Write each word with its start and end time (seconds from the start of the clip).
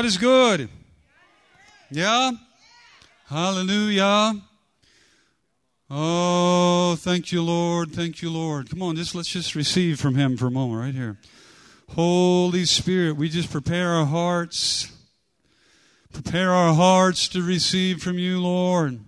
God 0.00 0.06
is 0.06 0.16
good. 0.16 0.70
Yeah? 1.90 2.30
Hallelujah. 3.26 4.40
Oh, 5.90 6.96
thank 6.98 7.32
you, 7.32 7.42
Lord. 7.42 7.92
Thank 7.92 8.22
you, 8.22 8.30
Lord. 8.30 8.70
Come 8.70 8.82
on, 8.82 8.96
just 8.96 9.14
let's 9.14 9.28
just 9.28 9.54
receive 9.54 10.00
from 10.00 10.14
Him 10.14 10.38
for 10.38 10.46
a 10.46 10.50
moment 10.50 10.80
right 10.80 10.94
here. 10.94 11.18
Holy 11.90 12.64
Spirit, 12.64 13.16
we 13.16 13.28
just 13.28 13.52
prepare 13.52 13.90
our 13.90 14.06
hearts. 14.06 14.90
Prepare 16.14 16.50
our 16.50 16.72
hearts 16.72 17.28
to 17.28 17.42
receive 17.42 18.02
from 18.02 18.18
you, 18.18 18.40
Lord. 18.40 19.00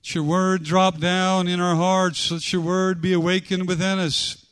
Let 0.00 0.14
your 0.16 0.24
word 0.24 0.64
drop 0.64 0.98
down 0.98 1.46
in 1.46 1.60
our 1.60 1.76
hearts. 1.76 2.32
Let 2.32 2.52
your 2.52 2.62
word 2.62 3.00
be 3.00 3.12
awakened 3.12 3.68
within 3.68 4.00
us. 4.00 4.44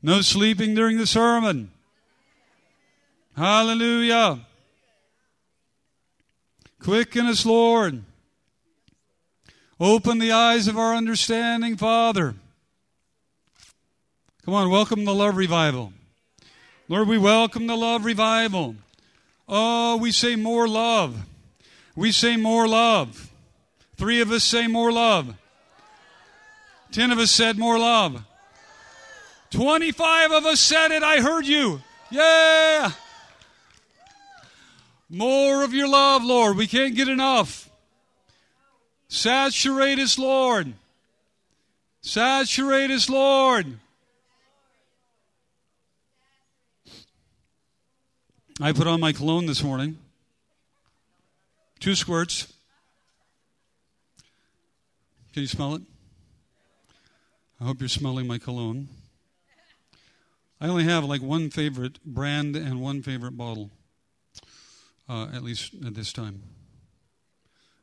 No 0.00 0.20
sleeping 0.20 0.76
during 0.76 0.98
the 0.98 1.08
sermon. 1.08 1.72
Hallelujah. 3.36 4.40
Quicken 6.80 7.26
us, 7.26 7.44
Lord. 7.44 8.02
Open 9.78 10.18
the 10.18 10.32
eyes 10.32 10.68
of 10.68 10.78
our 10.78 10.94
understanding, 10.94 11.76
Father. 11.76 12.34
Come 14.44 14.54
on, 14.54 14.70
welcome 14.70 15.04
the 15.04 15.14
love 15.14 15.36
revival. 15.36 15.92
Lord, 16.88 17.08
we 17.08 17.18
welcome 17.18 17.66
the 17.66 17.76
love 17.76 18.06
revival. 18.06 18.76
Oh, 19.46 19.96
we 19.96 20.12
say 20.12 20.34
more 20.36 20.66
love. 20.66 21.26
We 21.94 22.12
say 22.12 22.36
more 22.36 22.66
love. 22.66 23.30
Three 23.96 24.22
of 24.22 24.30
us 24.30 24.44
say 24.44 24.66
more 24.66 24.92
love. 24.92 25.34
Ten 26.90 27.10
of 27.10 27.18
us 27.18 27.30
said 27.30 27.58
more 27.58 27.78
love. 27.78 28.24
25 29.50 30.32
of 30.32 30.46
us 30.46 30.60
said 30.60 30.90
it. 30.90 31.02
I 31.02 31.20
heard 31.20 31.46
you. 31.46 31.82
Yeah. 32.10 32.92
More 35.08 35.62
of 35.62 35.72
your 35.72 35.88
love, 35.88 36.24
Lord. 36.24 36.56
We 36.56 36.66
can't 36.66 36.96
get 36.96 37.08
enough. 37.08 37.70
Saturate 39.08 39.98
us, 39.98 40.18
Lord. 40.18 40.74
Saturate 42.00 42.90
us, 42.90 43.08
Lord. 43.08 43.78
I 48.60 48.72
put 48.72 48.86
on 48.86 49.00
my 49.00 49.12
cologne 49.12 49.46
this 49.46 49.62
morning. 49.62 49.98
Two 51.78 51.94
squirts. 51.94 52.52
Can 55.32 55.42
you 55.42 55.46
smell 55.46 55.74
it? 55.74 55.82
I 57.60 57.64
hope 57.64 57.80
you're 57.80 57.88
smelling 57.88 58.26
my 58.26 58.38
cologne. 58.38 58.88
I 60.60 60.68
only 60.68 60.84
have 60.84 61.04
like 61.04 61.20
one 61.20 61.50
favorite 61.50 62.02
brand 62.04 62.56
and 62.56 62.80
one 62.80 63.02
favorite 63.02 63.36
bottle, 63.36 63.70
uh, 65.08 65.28
at 65.32 65.42
least 65.42 65.74
at 65.84 65.94
this 65.94 66.12
time. 66.12 66.42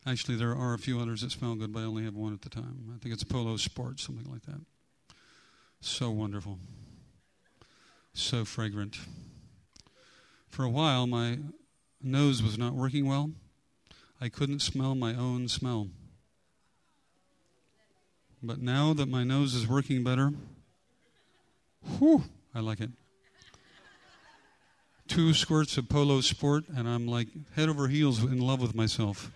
Actually, 0.05 0.35
there 0.35 0.55
are 0.55 0.73
a 0.73 0.79
few 0.79 0.99
others 0.99 1.21
that 1.21 1.31
smell 1.31 1.55
good, 1.55 1.71
but 1.71 1.79
I 1.79 1.83
only 1.83 2.03
have 2.03 2.15
one 2.15 2.33
at 2.33 2.41
the 2.41 2.49
time. 2.49 2.91
I 2.93 2.99
think 2.99 3.13
it's 3.13 3.23
Polo 3.23 3.55
Sport, 3.55 3.99
something 3.99 4.29
like 4.29 4.43
that. 4.43 4.61
So 5.79 6.11
wonderful. 6.11 6.59
So 8.13 8.43
fragrant. 8.43 8.97
For 10.49 10.63
a 10.63 10.69
while, 10.69 11.07
my 11.07 11.39
nose 12.01 12.43
was 12.43 12.57
not 12.57 12.73
working 12.73 13.07
well. 13.07 13.31
I 14.19 14.29
couldn't 14.29 14.59
smell 14.59 14.93
my 14.93 15.15
own 15.15 15.47
smell. 15.47 15.87
But 18.41 18.59
now 18.59 18.93
that 18.93 19.07
my 19.07 19.23
nose 19.23 19.55
is 19.55 19.67
working 19.67 20.03
better, 20.03 20.33
whew, 21.97 22.23
I 22.53 22.59
like 22.59 22.81
it. 22.81 22.89
Two 25.07 25.33
squirts 25.33 25.77
of 25.77 25.89
Polo 25.89 26.21
Sport, 26.21 26.65
and 26.75 26.87
I'm 26.87 27.07
like 27.07 27.27
head 27.55 27.69
over 27.69 27.87
heels 27.87 28.23
in 28.23 28.39
love 28.39 28.61
with 28.61 28.73
myself. 28.73 29.31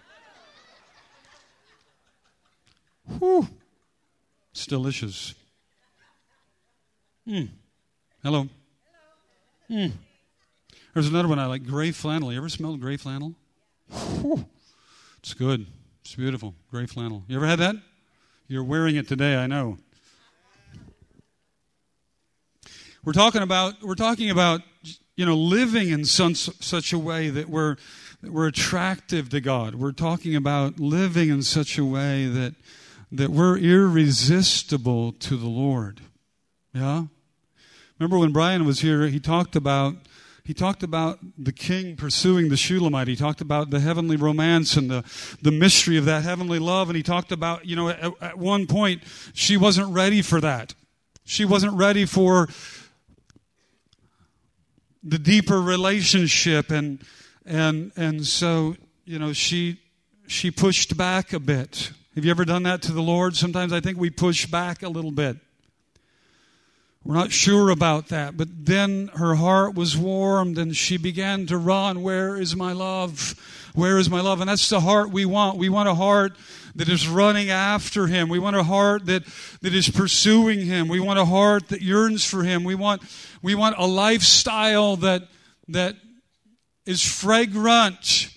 Whew, 3.20 3.48
it's 4.52 4.66
delicious. 4.66 5.34
Hmm. 7.28 7.46
Hello. 8.24 8.48
Hmm. 9.68 9.88
There's 10.94 11.08
another 11.08 11.28
one 11.28 11.40
I 11.40 11.46
like, 11.46 11.66
gray 11.66 11.92
flannel. 11.92 12.32
You 12.32 12.38
ever 12.40 12.50
smelled 12.50 12.80
gray 12.80 12.98
flannel? 12.98 13.36
Whew. 14.22 14.46
It's 15.20 15.34
good. 15.34 15.68
It's 16.02 16.16
beautiful. 16.16 16.56
Gray 16.72 16.86
flannel. 16.86 17.24
You 17.28 17.36
ever 17.36 17.46
had 17.46 17.60
that? 17.60 17.76
You're 18.48 18.64
wearing 18.64 18.96
it 18.96 19.08
today, 19.08 19.36
I 19.36 19.46
know. 19.46 19.78
We're 23.04 23.14
talking 23.14 23.42
about 23.42 23.82
we're 23.84 23.96
talking 23.96 24.30
about 24.30 24.62
you 25.18 25.26
know 25.26 25.36
living 25.36 25.90
in 25.90 26.06
such, 26.06 26.38
such 26.64 26.94
a 26.94 27.00
way 27.00 27.30
that 27.30 27.50
we're 27.50 27.76
that 28.22 28.32
we're 28.32 28.48
attractive 28.48 29.28
to 29.30 29.42
God. 29.42 29.76
We're 29.76 29.92
talking 29.92 30.36
about 30.36 30.80
living 30.80 31.30
in 31.30 31.44
such 31.44 31.78
a 31.78 31.84
way 31.84 32.28
that 32.28 32.56
that 33.12 33.32
we're 33.32 33.58
irresistible 33.58 35.12
to 35.14 35.36
the 35.36 35.48
Lord. 35.48 36.02
Yeah? 36.74 37.06
Remember 38.00 38.20
when 38.20 38.32
Brian 38.32 38.66
was 38.66 38.82
here, 38.82 39.08
he 39.08 39.20
talked 39.20 39.56
about 39.56 39.96
he 40.48 40.54
talked 40.54 40.82
about 40.82 41.20
the 41.38 41.52
king 41.52 41.98
pursuing 41.98 42.48
the 42.48 42.56
Shulamite. 42.56 43.10
He 43.10 43.18
talked 43.18 43.42
about 43.42 43.70
the 43.70 43.82
heavenly 43.82 44.16
romance 44.16 44.78
and 44.78 44.90
the, 44.90 45.04
the 45.42 45.52
mystery 45.52 45.98
of 45.98 46.06
that 46.06 46.24
heavenly 46.24 46.58
love. 46.58 46.88
And 46.88 46.96
he 46.96 47.04
talked 47.04 47.34
about, 47.34 47.66
you 47.66 47.76
know, 47.76 47.90
at, 47.90 48.14
at 48.22 48.38
one 48.38 48.66
point, 48.66 49.04
she 49.34 49.58
wasn't 49.58 49.90
ready 49.90 50.22
for 50.22 50.40
that. 50.40 50.74
She 51.26 51.44
wasn't 51.44 51.74
ready 51.74 52.06
for 52.06 52.48
the 55.04 55.18
deeper 55.18 55.62
relationship. 55.62 56.72
And, 56.72 57.00
and, 57.46 57.92
and 57.96 58.26
so, 58.26 58.76
you 59.06 59.20
know, 59.20 59.34
she, 59.34 59.80
she 60.28 60.52
pushed 60.52 60.98
back 60.98 61.34
a 61.34 61.40
bit. 61.40 61.92
Have 62.16 62.26
you 62.26 62.32
ever 62.32 62.46
done 62.46 62.64
that 62.64 62.82
to 62.84 62.92
the 62.92 63.02
Lord? 63.02 63.36
Sometimes 63.36 63.72
I 63.72 63.80
think 63.80 63.98
we 63.98 64.10
push 64.10 64.46
back 64.46 64.84
a 64.84 64.90
little 64.90 65.12
bit. 65.12 65.38
We're 67.04 67.16
not 67.16 67.32
sure 67.32 67.70
about 67.70 68.10
that. 68.10 68.36
But 68.36 68.66
then 68.66 69.10
her 69.16 69.36
heart 69.36 69.76
was 69.76 69.96
warmed 69.96 70.58
and 70.58 70.76
she 70.76 70.98
began 70.98 71.46
to 71.46 71.58
run. 71.58 72.02
Where 72.02 72.36
is 72.36 72.56
my 72.56 72.74
love? 72.74 73.36
Where 73.76 73.98
is 73.98 74.10
my 74.10 74.20
love? 74.20 74.42
And 74.42 74.50
that's 74.50 74.68
the 74.68 74.82
heart 74.82 75.10
we 75.10 75.24
want. 75.24 75.58
We 75.58 75.70
want 75.70 75.88
a 75.88 75.94
heart 75.94 76.36
that 76.78 76.90
is 76.90 77.08
running 77.08 77.50
after 77.50 78.08
him. 78.08 78.30
We 78.30 78.40
want 78.40 78.56
a 78.56 78.64
heart 78.64 79.08
that, 79.08 79.26
that 79.62 79.74
is 79.74 79.90
pursuing 79.90 80.62
him. 80.62 80.88
We 80.88 81.00
want 81.00 81.20
a 81.20 81.26
heart 81.26 81.70
that 81.70 81.82
yearns 81.82 82.24
for 82.24 82.44
him. 82.44 82.64
We 82.64 82.76
want, 82.76 83.02
we 83.42 83.56
want 83.56 83.76
a 83.78 83.86
lifestyle 83.86 84.96
that, 84.98 85.24
that 85.68 85.96
is 86.86 87.04
fragrant. 87.04 88.30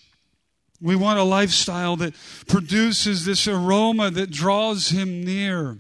We 0.81 0.97
want 0.97 1.19
a 1.19 1.23
lifestyle 1.23 1.97
that 1.97 2.15
produces 2.49 3.27
this 3.27 3.47
aroma 3.47 4.11
that 4.11 4.31
draws 4.31 4.89
him 4.89 5.23
near. 5.23 5.79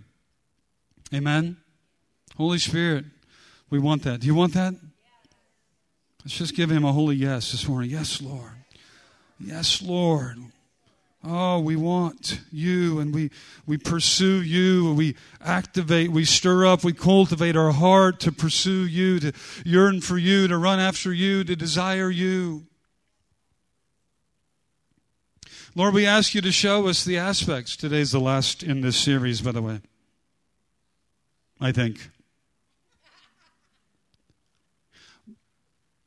Amen. 1.14 1.56
Holy 2.36 2.58
Spirit, 2.58 3.06
we 3.70 3.78
want 3.78 4.02
that. 4.02 4.20
Do 4.20 4.26
you 4.26 4.34
want 4.34 4.52
that? 4.52 4.74
Let's 6.22 6.36
just 6.36 6.54
give 6.54 6.70
him 6.70 6.84
a 6.84 6.92
holy 6.92 7.16
yes 7.16 7.52
this 7.52 7.66
morning. 7.66 7.90
Yes, 7.90 8.20
Lord. 8.20 8.52
Yes, 9.38 9.80
Lord. 9.80 10.36
Oh, 11.22 11.60
we 11.60 11.76
want 11.76 12.40
you 12.50 12.98
and 12.98 13.14
we, 13.14 13.30
we 13.66 13.76
pursue 13.76 14.40
you. 14.40 14.94
We 14.94 15.16
activate, 15.44 16.10
we 16.10 16.24
stir 16.24 16.64
up, 16.64 16.82
we 16.82 16.94
cultivate 16.94 17.56
our 17.56 17.72
heart 17.72 18.20
to 18.20 18.32
pursue 18.32 18.86
you, 18.86 19.20
to 19.20 19.32
yearn 19.64 20.00
for 20.00 20.16
you, 20.16 20.48
to 20.48 20.56
run 20.56 20.80
after 20.80 21.12
you, 21.12 21.44
to 21.44 21.54
desire 21.54 22.10
you. 22.10 22.66
Lord, 25.74 25.94
we 25.94 26.06
ask 26.06 26.34
you 26.34 26.40
to 26.40 26.50
show 26.50 26.88
us 26.88 27.04
the 27.04 27.18
aspects. 27.18 27.76
Today's 27.76 28.12
the 28.12 28.18
last 28.18 28.62
in 28.62 28.80
this 28.80 28.96
series, 28.96 29.40
by 29.42 29.52
the 29.52 29.62
way. 29.62 29.80
I 31.60 31.70
think. 31.70 32.08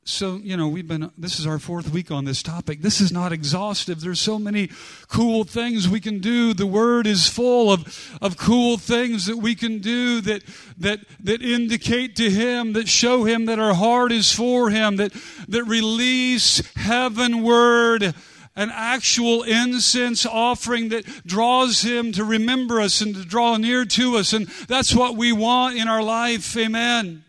So 0.05 0.35
you 0.35 0.57
know 0.57 0.67
we've 0.67 0.87
been 0.87 1.09
this 1.17 1.39
is 1.39 1.47
our 1.47 1.59
fourth 1.59 1.89
week 1.91 2.11
on 2.11 2.25
this 2.25 2.43
topic. 2.43 2.81
This 2.81 2.99
is 2.99 3.11
not 3.11 3.31
exhaustive. 3.31 4.01
There's 4.01 4.19
so 4.19 4.37
many 4.37 4.69
cool 5.07 5.45
things 5.45 5.87
we 5.87 6.01
can 6.01 6.19
do. 6.19 6.53
The 6.53 6.65
word 6.65 7.07
is 7.07 7.27
full 7.27 7.71
of 7.71 8.17
of 8.21 8.37
cool 8.37 8.77
things 8.77 9.25
that 9.27 9.37
we 9.37 9.55
can 9.55 9.79
do 9.79 10.19
that 10.21 10.43
that 10.77 10.99
that 11.21 11.41
indicate 11.41 12.15
to 12.17 12.29
him 12.29 12.73
that 12.73 12.89
show 12.89 13.23
him 13.23 13.45
that 13.45 13.59
our 13.59 13.73
heart 13.73 14.11
is 14.11 14.31
for 14.31 14.69
him 14.69 14.97
that 14.97 15.13
that 15.47 15.63
release 15.63 16.61
heavenward 16.75 18.13
an 18.55 18.69
actual 18.71 19.41
incense 19.43 20.25
offering 20.25 20.89
that 20.89 21.05
draws 21.25 21.81
him 21.81 22.11
to 22.11 22.23
remember 22.23 22.79
us 22.79 23.01
and 23.01 23.15
to 23.15 23.25
draw 23.25 23.57
near 23.57 23.83
to 23.83 24.17
us. 24.17 24.31
And 24.31 24.45
that's 24.67 24.93
what 24.93 25.17
we 25.17 25.31
want 25.31 25.75
in 25.75 25.87
our 25.87 26.03
life. 26.03 26.55
Amen 26.55 27.23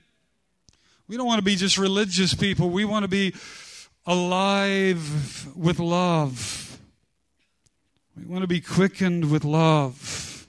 we 1.08 1.16
don't 1.16 1.26
want 1.26 1.38
to 1.38 1.44
be 1.44 1.56
just 1.56 1.76
religious 1.76 2.34
people. 2.34 2.70
We 2.70 2.84
want 2.84 3.04
to 3.04 3.08
be 3.08 3.34
alive 4.06 5.54
with 5.56 5.78
love. 5.78 6.78
We 8.16 8.24
want 8.24 8.42
to 8.42 8.48
be 8.48 8.60
quickened 8.60 9.30
with 9.30 9.44
love. 9.44 10.46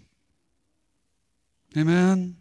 Amen. 1.77 2.37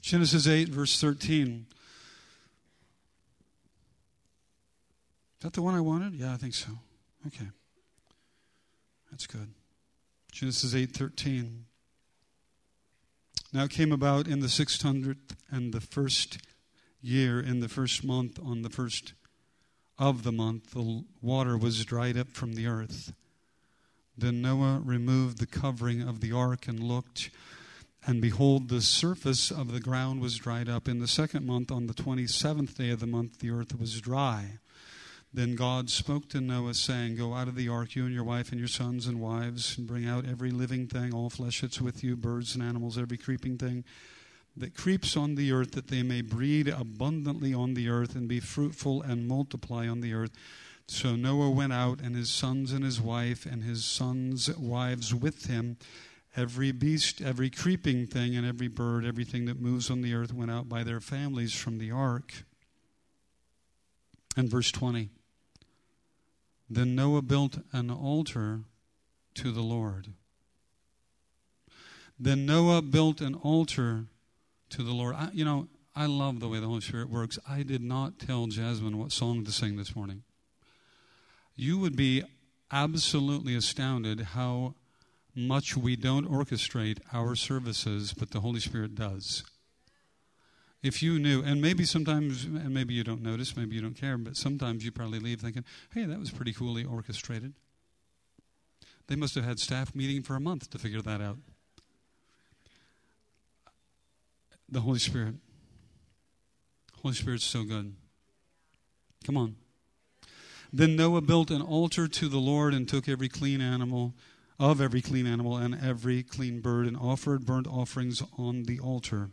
Genesis 0.00 0.46
8, 0.46 0.68
verse 0.68 1.00
13. 1.00 1.66
Is 5.38 5.42
that 5.42 5.52
the 5.52 5.62
one 5.62 5.74
I 5.74 5.80
wanted? 5.80 6.14
Yeah, 6.14 6.32
I 6.32 6.36
think 6.36 6.54
so. 6.54 6.72
Okay. 7.26 7.46
That's 9.10 9.26
good. 9.26 9.48
Genesis 10.32 10.74
8:13. 10.74 11.64
Now 13.56 13.66
came 13.66 13.90
about 13.90 14.28
in 14.28 14.40
the 14.40 14.48
600th 14.48 15.34
and 15.50 15.72
the 15.72 15.80
first 15.80 16.36
year 17.00 17.40
in 17.40 17.60
the 17.60 17.70
first 17.70 18.04
month 18.04 18.38
on 18.38 18.60
the 18.60 18.68
first 18.68 19.14
of 19.98 20.24
the 20.24 20.30
month 20.30 20.72
the 20.72 21.04
water 21.22 21.56
was 21.56 21.82
dried 21.86 22.18
up 22.18 22.32
from 22.32 22.52
the 22.52 22.66
earth. 22.66 23.14
Then 24.14 24.42
Noah 24.42 24.82
removed 24.84 25.38
the 25.38 25.46
covering 25.46 26.06
of 26.06 26.20
the 26.20 26.32
ark 26.32 26.68
and 26.68 26.82
looked 26.82 27.30
and 28.06 28.20
behold, 28.20 28.68
the 28.68 28.82
surface 28.82 29.50
of 29.50 29.72
the 29.72 29.80
ground 29.80 30.20
was 30.20 30.36
dried 30.36 30.68
up. 30.68 30.86
In 30.86 30.98
the 30.98 31.08
second 31.08 31.46
month, 31.46 31.72
on 31.72 31.86
the 31.86 31.94
27th 31.94 32.76
day 32.76 32.90
of 32.90 33.00
the 33.00 33.06
month, 33.06 33.38
the 33.38 33.50
earth 33.50 33.80
was 33.80 34.02
dry. 34.02 34.58
Then 35.32 35.54
God 35.54 35.90
spoke 35.90 36.28
to 36.30 36.40
Noah, 36.40 36.74
saying, 36.74 37.16
Go 37.16 37.34
out 37.34 37.48
of 37.48 37.56
the 37.56 37.68
ark, 37.68 37.94
you 37.94 38.04
and 38.04 38.14
your 38.14 38.24
wife 38.24 38.50
and 38.50 38.58
your 38.58 38.68
sons 38.68 39.06
and 39.06 39.20
wives, 39.20 39.76
and 39.76 39.86
bring 39.86 40.06
out 40.06 40.26
every 40.26 40.50
living 40.50 40.86
thing, 40.86 41.12
all 41.12 41.28
flesh 41.28 41.60
that's 41.60 41.80
with 41.80 42.02
you, 42.02 42.16
birds 42.16 42.54
and 42.54 42.64
animals, 42.64 42.96
every 42.96 43.18
creeping 43.18 43.58
thing 43.58 43.84
that 44.56 44.74
creeps 44.74 45.16
on 45.16 45.34
the 45.34 45.52
earth, 45.52 45.72
that 45.72 45.88
they 45.88 46.02
may 46.02 46.22
breed 46.22 46.68
abundantly 46.68 47.52
on 47.52 47.74
the 47.74 47.88
earth 47.88 48.14
and 48.14 48.26
be 48.26 48.40
fruitful 48.40 49.02
and 49.02 49.28
multiply 49.28 49.86
on 49.86 50.00
the 50.00 50.14
earth. 50.14 50.30
So 50.88 51.16
Noah 51.16 51.50
went 51.50 51.74
out, 51.74 52.00
and 52.00 52.16
his 52.16 52.30
sons 52.30 52.72
and 52.72 52.84
his 52.84 53.00
wife, 53.00 53.44
and 53.44 53.62
his 53.62 53.84
sons' 53.84 54.48
wives 54.56 55.14
with 55.14 55.46
him 55.46 55.76
Every 56.36 56.70
beast, 56.70 57.22
every 57.22 57.48
creeping 57.48 58.06
thing, 58.06 58.36
and 58.36 58.46
every 58.46 58.68
bird, 58.68 59.06
everything 59.06 59.46
that 59.46 59.58
moves 59.58 59.90
on 59.90 60.02
the 60.02 60.12
earth 60.12 60.34
went 60.34 60.50
out 60.50 60.68
by 60.68 60.84
their 60.84 61.00
families 61.00 61.54
from 61.54 61.78
the 61.78 61.90
ark. 61.90 62.44
And 64.36 64.50
verse 64.50 64.70
20 64.70 65.08
Then 66.68 66.94
Noah 66.94 67.22
built 67.22 67.58
an 67.72 67.90
altar 67.90 68.60
to 69.34 69.52
the 69.52 69.62
Lord. 69.62 70.08
Then 72.18 72.46
Noah 72.46 72.82
built 72.82 73.20
an 73.20 73.34
altar 73.34 74.06
to 74.70 74.82
the 74.82 74.92
Lord. 74.92 75.14
I, 75.14 75.30
you 75.32 75.44
know, 75.44 75.68
I 75.94 76.06
love 76.06 76.40
the 76.40 76.48
way 76.48 76.58
the 76.58 76.66
Holy 76.66 76.80
Spirit 76.80 77.08
works. 77.08 77.38
I 77.48 77.62
did 77.62 77.82
not 77.82 78.18
tell 78.18 78.46
Jasmine 78.46 78.98
what 78.98 79.12
song 79.12 79.44
to 79.44 79.52
sing 79.52 79.76
this 79.76 79.94
morning. 79.94 80.22
You 81.54 81.78
would 81.78 81.96
be 81.96 82.22
absolutely 82.70 83.54
astounded 83.54 84.20
how 84.20 84.74
much 85.34 85.76
we 85.76 85.96
don't 85.96 86.28
orchestrate 86.28 86.98
our 87.12 87.34
services, 87.34 88.12
but 88.12 88.30
the 88.30 88.40
Holy 88.40 88.60
Spirit 88.60 88.94
does. 88.94 89.44
If 90.82 91.02
you 91.02 91.18
knew, 91.18 91.42
and 91.42 91.60
maybe 91.60 91.84
sometimes, 91.84 92.44
and 92.44 92.72
maybe 92.72 92.94
you 92.94 93.02
don't 93.02 93.22
notice, 93.22 93.56
maybe 93.56 93.74
you 93.74 93.80
don't 93.80 93.96
care, 93.96 94.16
but 94.18 94.36
sometimes 94.36 94.84
you 94.84 94.92
probably 94.92 95.18
leave 95.18 95.40
thinking, 95.40 95.64
hey, 95.92 96.04
that 96.04 96.18
was 96.18 96.30
pretty 96.30 96.52
coolly 96.52 96.84
orchestrated. 96.84 97.54
They 99.08 99.16
must 99.16 99.34
have 99.34 99.44
had 99.44 99.58
staff 99.58 99.94
meeting 99.94 100.22
for 100.22 100.36
a 100.36 100.40
month 100.40 100.70
to 100.70 100.78
figure 100.78 101.02
that 101.02 101.20
out. 101.20 101.38
The 104.68 104.80
Holy 104.80 104.98
Spirit. 104.98 105.36
Holy 107.02 107.14
Spirit's 107.14 107.44
so 107.44 107.62
good. 107.62 107.94
Come 109.24 109.36
on. 109.36 109.56
Then 110.72 110.96
Noah 110.96 111.20
built 111.20 111.50
an 111.50 111.62
altar 111.62 112.08
to 112.08 112.28
the 112.28 112.38
Lord 112.38 112.74
and 112.74 112.88
took 112.88 113.08
every 113.08 113.28
clean 113.28 113.60
animal 113.60 114.14
of 114.58 114.80
every 114.80 115.02
clean 115.02 115.26
animal 115.26 115.56
and 115.56 115.78
every 115.80 116.22
clean 116.22 116.60
bird 116.60 116.86
and 116.86 116.96
offered 116.96 117.44
burnt 117.46 117.66
offerings 117.66 118.22
on 118.36 118.64
the 118.64 118.80
altar. 118.80 119.30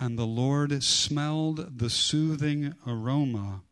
And 0.00 0.18
the 0.18 0.26
Lord 0.26 0.82
smelled 0.82 1.78
the 1.78 1.90
soothing 1.90 2.74
aroma 2.86 3.62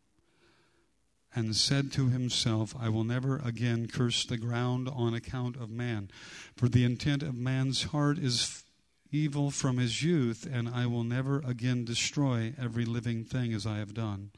and 1.33 1.55
said 1.55 1.91
to 1.93 2.09
himself, 2.09 2.75
I 2.77 2.89
will 2.89 3.03
never 3.03 3.37
again 3.37 3.87
curse 3.87 4.25
the 4.25 4.37
ground 4.37 4.89
on 4.89 5.13
account 5.13 5.55
of 5.55 5.69
man, 5.69 6.09
for 6.55 6.67
the 6.67 6.83
intent 6.83 7.23
of 7.23 7.35
man's 7.35 7.83
heart 7.83 8.17
is 8.17 8.63
evil 9.11 9.51
from 9.51 9.77
his 9.77 10.03
youth, 10.03 10.47
and 10.51 10.67
I 10.67 10.85
will 10.85 11.03
never 11.03 11.39
again 11.39 11.85
destroy 11.85 12.53
every 12.59 12.85
living 12.85 13.23
thing 13.23 13.53
as 13.53 13.65
I 13.65 13.77
have 13.77 13.93
done. 13.93 14.31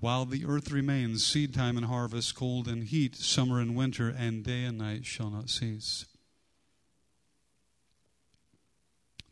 While 0.00 0.24
the 0.24 0.44
earth 0.46 0.70
remains, 0.70 1.24
seed 1.26 1.54
time 1.54 1.76
and 1.76 1.86
harvest, 1.86 2.34
cold 2.34 2.68
and 2.68 2.84
heat, 2.84 3.16
summer 3.16 3.60
and 3.60 3.76
winter, 3.76 4.08
and 4.08 4.42
day 4.42 4.64
and 4.64 4.78
night 4.78 5.04
shall 5.04 5.30
not 5.30 5.50
cease. 5.50 6.06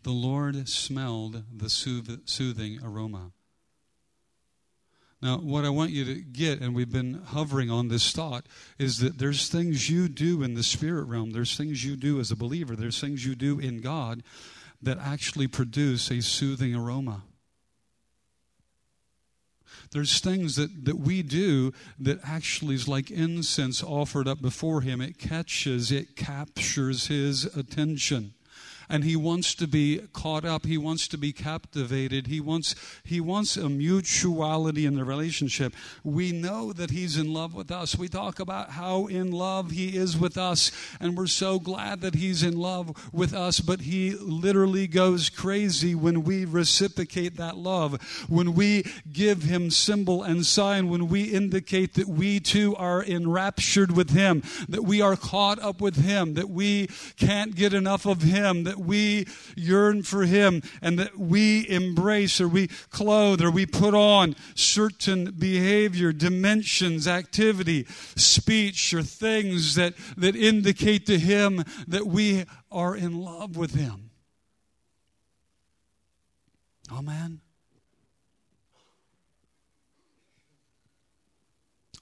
The 0.02 0.10
Lord 0.10 0.68
smelled 0.68 1.44
the 1.54 1.68
soothing 1.68 2.78
aroma. 2.82 3.32
Now, 5.22 5.36
what 5.36 5.66
I 5.66 5.68
want 5.68 5.90
you 5.90 6.06
to 6.06 6.14
get, 6.14 6.60
and 6.60 6.74
we've 6.74 6.90
been 6.90 7.22
hovering 7.26 7.70
on 7.70 7.88
this 7.88 8.10
thought, 8.10 8.46
is 8.78 8.98
that 8.98 9.18
there's 9.18 9.48
things 9.48 9.90
you 9.90 10.08
do 10.08 10.42
in 10.42 10.54
the 10.54 10.62
spirit 10.62 11.04
realm, 11.04 11.32
there's 11.32 11.56
things 11.56 11.84
you 11.84 11.94
do 11.96 12.18
as 12.20 12.30
a 12.30 12.36
believer, 12.36 12.74
there's 12.74 13.00
things 13.00 13.26
you 13.26 13.34
do 13.34 13.58
in 13.58 13.82
God 13.82 14.22
that 14.80 14.96
actually 14.98 15.46
produce 15.46 16.10
a 16.10 16.22
soothing 16.22 16.74
aroma. 16.74 17.24
There's 19.92 20.20
things 20.20 20.56
that, 20.56 20.86
that 20.86 21.00
we 21.00 21.22
do 21.22 21.72
that 21.98 22.20
actually 22.24 22.76
is 22.76 22.88
like 22.88 23.10
incense 23.10 23.82
offered 23.82 24.26
up 24.26 24.40
before 24.40 24.80
Him. 24.80 25.02
It 25.02 25.18
catches, 25.18 25.92
it 25.92 26.16
captures 26.16 27.08
His 27.08 27.44
attention 27.44 28.32
and 28.90 29.04
he 29.04 29.14
wants 29.14 29.54
to 29.54 29.68
be 29.68 30.00
caught 30.12 30.44
up. 30.44 30.66
He 30.66 30.76
wants 30.76 31.06
to 31.08 31.16
be 31.16 31.32
captivated. 31.32 32.26
He 32.26 32.40
wants 32.40 32.74
he 33.04 33.20
wants 33.20 33.56
a 33.56 33.68
mutuality 33.68 34.84
in 34.84 34.96
the 34.96 35.04
relationship. 35.04 35.74
We 36.02 36.32
know 36.32 36.72
that 36.72 36.90
he's 36.90 37.16
in 37.16 37.32
love 37.32 37.54
with 37.54 37.70
us. 37.70 37.96
We 37.96 38.08
talk 38.08 38.40
about 38.40 38.70
how 38.70 39.06
in 39.06 39.30
love 39.30 39.70
he 39.70 39.96
is 39.96 40.18
with 40.18 40.36
us. 40.36 40.72
And 40.98 41.16
we're 41.16 41.28
so 41.28 41.60
glad 41.60 42.00
that 42.00 42.16
he's 42.16 42.42
in 42.42 42.58
love 42.58 43.10
with 43.12 43.32
us. 43.32 43.60
But 43.60 43.82
he 43.82 44.10
literally 44.16 44.88
goes 44.88 45.30
crazy 45.30 45.94
when 45.94 46.24
we 46.24 46.44
reciprocate 46.44 47.36
that 47.36 47.56
love. 47.56 48.02
When 48.28 48.54
we 48.54 48.84
give 49.12 49.44
him 49.44 49.70
symbol 49.70 50.24
and 50.24 50.44
sign. 50.44 50.88
When 50.88 51.06
we 51.06 51.24
indicate 51.24 51.94
that 51.94 52.08
we 52.08 52.40
too 52.40 52.74
are 52.74 53.04
enraptured 53.04 53.92
with 53.92 54.10
him. 54.10 54.42
That 54.68 54.82
we 54.82 55.00
are 55.00 55.14
caught 55.14 55.60
up 55.60 55.80
with 55.80 55.96
him. 55.96 56.34
That 56.34 56.50
we 56.50 56.88
can't 57.16 57.54
get 57.54 57.72
enough 57.72 58.04
of 58.04 58.22
him. 58.22 58.64
That 58.64 58.79
we 58.80 59.26
yearn 59.56 60.02
for 60.02 60.24
Him 60.24 60.62
and 60.82 60.98
that 60.98 61.18
we 61.18 61.68
embrace 61.68 62.40
or 62.40 62.48
we 62.48 62.68
clothe 62.90 63.42
or 63.42 63.50
we 63.50 63.66
put 63.66 63.94
on 63.94 64.36
certain 64.54 65.32
behavior, 65.32 66.12
dimensions, 66.12 67.06
activity, 67.06 67.86
speech, 68.16 68.92
or 68.94 69.02
things 69.02 69.74
that, 69.74 69.94
that 70.16 70.36
indicate 70.36 71.06
to 71.06 71.18
Him 71.18 71.64
that 71.86 72.06
we 72.06 72.44
are 72.70 72.96
in 72.96 73.20
love 73.20 73.56
with 73.56 73.74
Him. 73.74 74.10
Amen. 76.92 77.40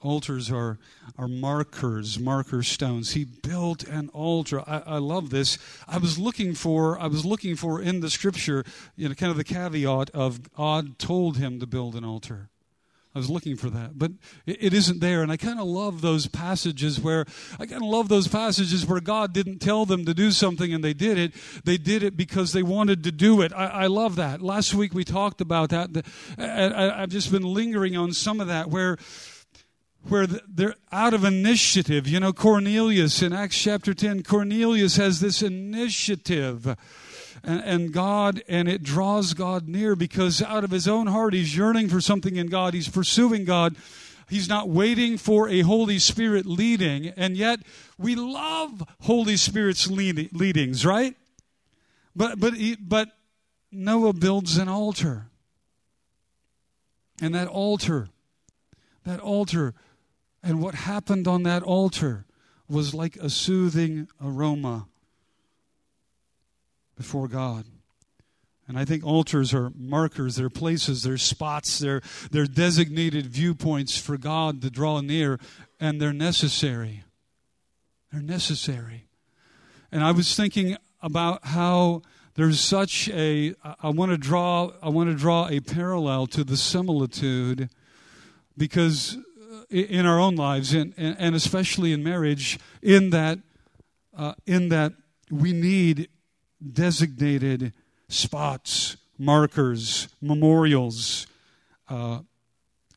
Altars 0.01 0.49
are, 0.49 0.79
are 1.17 1.27
markers, 1.27 2.19
marker 2.19 2.63
stones. 2.63 3.11
He 3.11 3.25
built 3.25 3.83
an 3.83 4.09
altar. 4.09 4.61
I, 4.61 4.83
I, 4.85 4.97
love 4.97 5.29
this. 5.29 5.57
I 5.87 5.97
was 5.97 6.17
looking 6.17 6.53
for, 6.53 6.99
I 6.99 7.07
was 7.07 7.25
looking 7.25 7.55
for 7.55 7.81
in 7.81 7.99
the 7.99 8.09
scripture, 8.09 8.63
you 8.95 9.09
know, 9.09 9.15
kind 9.15 9.31
of 9.31 9.37
the 9.37 9.43
caveat 9.43 10.09
of 10.11 10.53
God 10.53 10.99
told 10.99 11.37
him 11.37 11.59
to 11.59 11.67
build 11.67 11.95
an 11.95 12.05
altar. 12.05 12.49
I 13.15 13.17
was 13.17 13.29
looking 13.29 13.55
for 13.55 13.71
that, 13.71 13.97
but 13.97 14.11
it, 14.45 14.71
isn't 14.71 14.99
there. 14.99 15.23
And 15.23 15.31
I 15.31 15.37
kind 15.37 15.59
of 15.59 15.65
love 15.65 16.01
those 16.01 16.27
passages 16.27 16.99
where 16.99 17.25
I 17.59 17.65
kind 17.65 17.81
of 17.81 17.89
love 17.89 18.07
those 18.07 18.27
passages 18.27 18.85
where 18.85 18.99
God 18.99 19.33
didn't 19.33 19.59
tell 19.59 19.83
them 19.85 20.05
to 20.05 20.13
do 20.13 20.29
something 20.29 20.71
and 20.71 20.83
they 20.83 20.93
did 20.93 21.17
it. 21.17 21.33
They 21.63 21.77
did 21.77 22.03
it 22.03 22.15
because 22.15 22.53
they 22.53 22.61
wanted 22.61 23.03
to 23.05 23.11
do 23.11 23.41
it. 23.41 23.51
I, 23.51 23.65
I 23.65 23.87
love 23.87 24.15
that. 24.17 24.43
Last 24.43 24.75
week 24.75 24.93
we 24.93 25.03
talked 25.03 25.41
about 25.41 25.71
that. 25.71 26.05
I, 26.37 27.01
I've 27.01 27.09
just 27.09 27.31
been 27.31 27.41
lingering 27.41 27.97
on 27.97 28.13
some 28.13 28.39
of 28.39 28.47
that 28.47 28.69
where 28.69 28.97
where 30.07 30.27
they're 30.27 30.75
out 30.91 31.13
of 31.13 31.23
initiative. 31.23 32.07
You 32.07 32.19
know, 32.19 32.33
Cornelius 32.33 33.21
in 33.21 33.33
Acts 33.33 33.57
chapter 33.57 33.93
10, 33.93 34.23
Cornelius 34.23 34.95
has 34.95 35.19
this 35.19 35.41
initiative. 35.41 36.77
And, 37.43 37.61
and, 37.63 37.93
God, 37.93 38.41
and 38.47 38.67
it 38.67 38.83
draws 38.83 39.33
God 39.33 39.67
near 39.67 39.95
because 39.95 40.41
out 40.41 40.63
of 40.63 40.71
his 40.71 40.87
own 40.87 41.07
heart, 41.07 41.33
he's 41.33 41.55
yearning 41.55 41.89
for 41.89 42.01
something 42.01 42.35
in 42.35 42.47
God. 42.47 42.73
He's 42.73 42.89
pursuing 42.89 43.45
God. 43.45 43.75
He's 44.29 44.49
not 44.49 44.69
waiting 44.69 45.17
for 45.17 45.47
a 45.49 45.61
Holy 45.61 45.99
Spirit 45.99 46.45
leading. 46.45 47.07
And 47.07 47.37
yet, 47.37 47.59
we 47.97 48.15
love 48.15 48.83
Holy 49.01 49.37
Spirit's 49.37 49.89
lead, 49.89 50.33
leadings, 50.33 50.85
right? 50.85 51.15
But, 52.15 52.39
but, 52.39 52.53
but 52.81 53.09
Noah 53.71 54.13
builds 54.13 54.57
an 54.57 54.67
altar. 54.67 55.27
And 57.21 57.33
that 57.35 57.47
altar, 57.47 58.09
that 59.03 59.19
altar 59.19 59.73
and 60.41 60.61
what 60.61 60.75
happened 60.75 61.27
on 61.27 61.43
that 61.43 61.63
altar 61.63 62.25
was 62.67 62.93
like 62.93 63.15
a 63.17 63.29
soothing 63.29 64.07
aroma 64.23 64.87
before 66.95 67.27
God. 67.27 67.65
And 68.67 68.77
I 68.77 68.85
think 68.85 69.03
altars 69.03 69.51
are 69.53 69.71
markers, 69.75 70.35
they're 70.35 70.49
places, 70.49 71.01
they're 71.01 71.17
spots, 71.17 71.79
they're, 71.79 72.01
they're 72.29 72.45
designated 72.45 73.25
viewpoints 73.25 73.97
for 73.97 74.15
God 74.15 74.61
to 74.61 74.69
draw 74.69 75.01
near, 75.01 75.39
and 75.79 75.99
they're 75.99 76.13
necessary. 76.13 77.03
They're 78.11 78.21
necessary. 78.21 79.07
And 79.91 80.03
I 80.03 80.11
was 80.11 80.35
thinking 80.35 80.77
about 81.01 81.45
how 81.47 82.03
there's 82.35 82.59
such 82.59 83.09
a 83.09 83.55
I 83.81 83.89
want 83.89 84.11
to 84.11 84.17
draw 84.17 84.71
I 84.81 84.89
want 84.89 85.09
to 85.09 85.15
draw 85.15 85.49
a 85.49 85.59
parallel 85.59 86.27
to 86.27 86.43
the 86.43 86.55
similitude 86.55 87.69
because 88.55 89.17
in 89.69 90.05
our 90.05 90.19
own 90.19 90.35
lives 90.35 90.73
and, 90.73 90.93
and 90.97 91.35
especially 91.35 91.93
in 91.93 92.03
marriage 92.03 92.59
in 92.81 93.11
that 93.11 93.39
uh, 94.17 94.33
in 94.45 94.69
that 94.69 94.93
we 95.31 95.53
need 95.53 96.09
designated 96.73 97.73
spots, 98.09 98.97
markers, 99.17 100.09
memorials, 100.21 101.27
uh, 101.87 102.19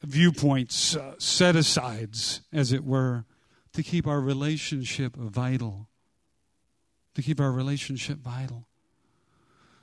viewpoints, 0.02 0.97
uh, 0.97 1.14
set 1.19 1.55
asides, 1.55 2.41
as 2.52 2.73
it 2.73 2.85
were, 2.85 3.25
to 3.73 3.83
keep 3.83 4.07
our 4.07 4.21
relationship 4.21 5.14
vital. 5.14 5.88
To 7.14 7.23
keep 7.23 7.41
our 7.41 7.52
relationship 7.52 8.19
vital. 8.19 8.67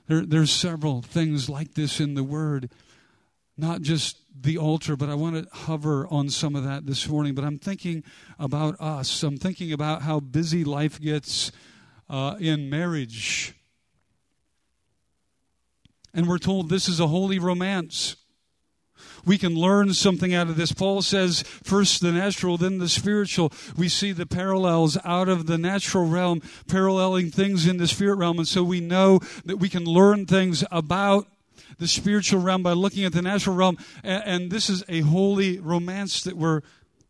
There, 0.08 0.26
there's 0.26 0.50
several 0.50 1.02
things 1.02 1.48
like 1.48 1.74
this 1.74 2.00
in 2.00 2.14
the 2.14 2.24
Word, 2.24 2.70
not 3.56 3.82
just 3.82 4.19
the 4.42 4.58
altar, 4.58 4.96
but 4.96 5.08
I 5.08 5.14
want 5.14 5.36
to 5.36 5.56
hover 5.56 6.06
on 6.08 6.30
some 6.30 6.56
of 6.56 6.64
that 6.64 6.86
this 6.86 7.08
morning. 7.08 7.34
But 7.34 7.44
I'm 7.44 7.58
thinking 7.58 8.04
about 8.38 8.80
us. 8.80 9.22
I'm 9.22 9.36
thinking 9.36 9.72
about 9.72 10.02
how 10.02 10.20
busy 10.20 10.64
life 10.64 11.00
gets 11.00 11.52
uh, 12.08 12.36
in 12.38 12.70
marriage 12.70 13.54
and 16.12 16.28
we're 16.28 16.38
told 16.38 16.68
this 16.68 16.88
is 16.88 17.00
a 17.00 17.06
holy 17.06 17.38
romance. 17.38 18.16
We 19.24 19.38
can 19.38 19.54
learn 19.54 19.92
something 19.92 20.34
out 20.34 20.48
of 20.48 20.56
this. 20.56 20.72
Paul 20.72 21.02
says, 21.02 21.42
first 21.42 22.00
the 22.00 22.12
natural, 22.12 22.56
then 22.56 22.78
the 22.78 22.88
spiritual. 22.88 23.52
We 23.76 23.88
see 23.88 24.12
the 24.12 24.26
parallels 24.26 24.96
out 25.04 25.28
of 25.28 25.46
the 25.46 25.58
natural 25.58 26.06
realm, 26.06 26.42
paralleling 26.68 27.30
things 27.30 27.66
in 27.66 27.76
the 27.76 27.86
spirit 27.86 28.16
realm. 28.16 28.38
And 28.38 28.48
so 28.48 28.62
we 28.62 28.80
know 28.80 29.20
that 29.44 29.58
we 29.58 29.68
can 29.68 29.84
learn 29.84 30.26
things 30.26 30.64
about 30.70 31.26
the 31.78 31.88
spiritual 31.88 32.40
realm 32.40 32.62
by 32.62 32.72
looking 32.72 33.04
at 33.04 33.12
the 33.12 33.22
natural 33.22 33.56
realm. 33.56 33.78
And, 34.02 34.22
and 34.24 34.50
this 34.50 34.70
is 34.70 34.84
a 34.88 35.00
holy 35.00 35.58
romance 35.58 36.22
that 36.24 36.36
we're, 36.36 36.62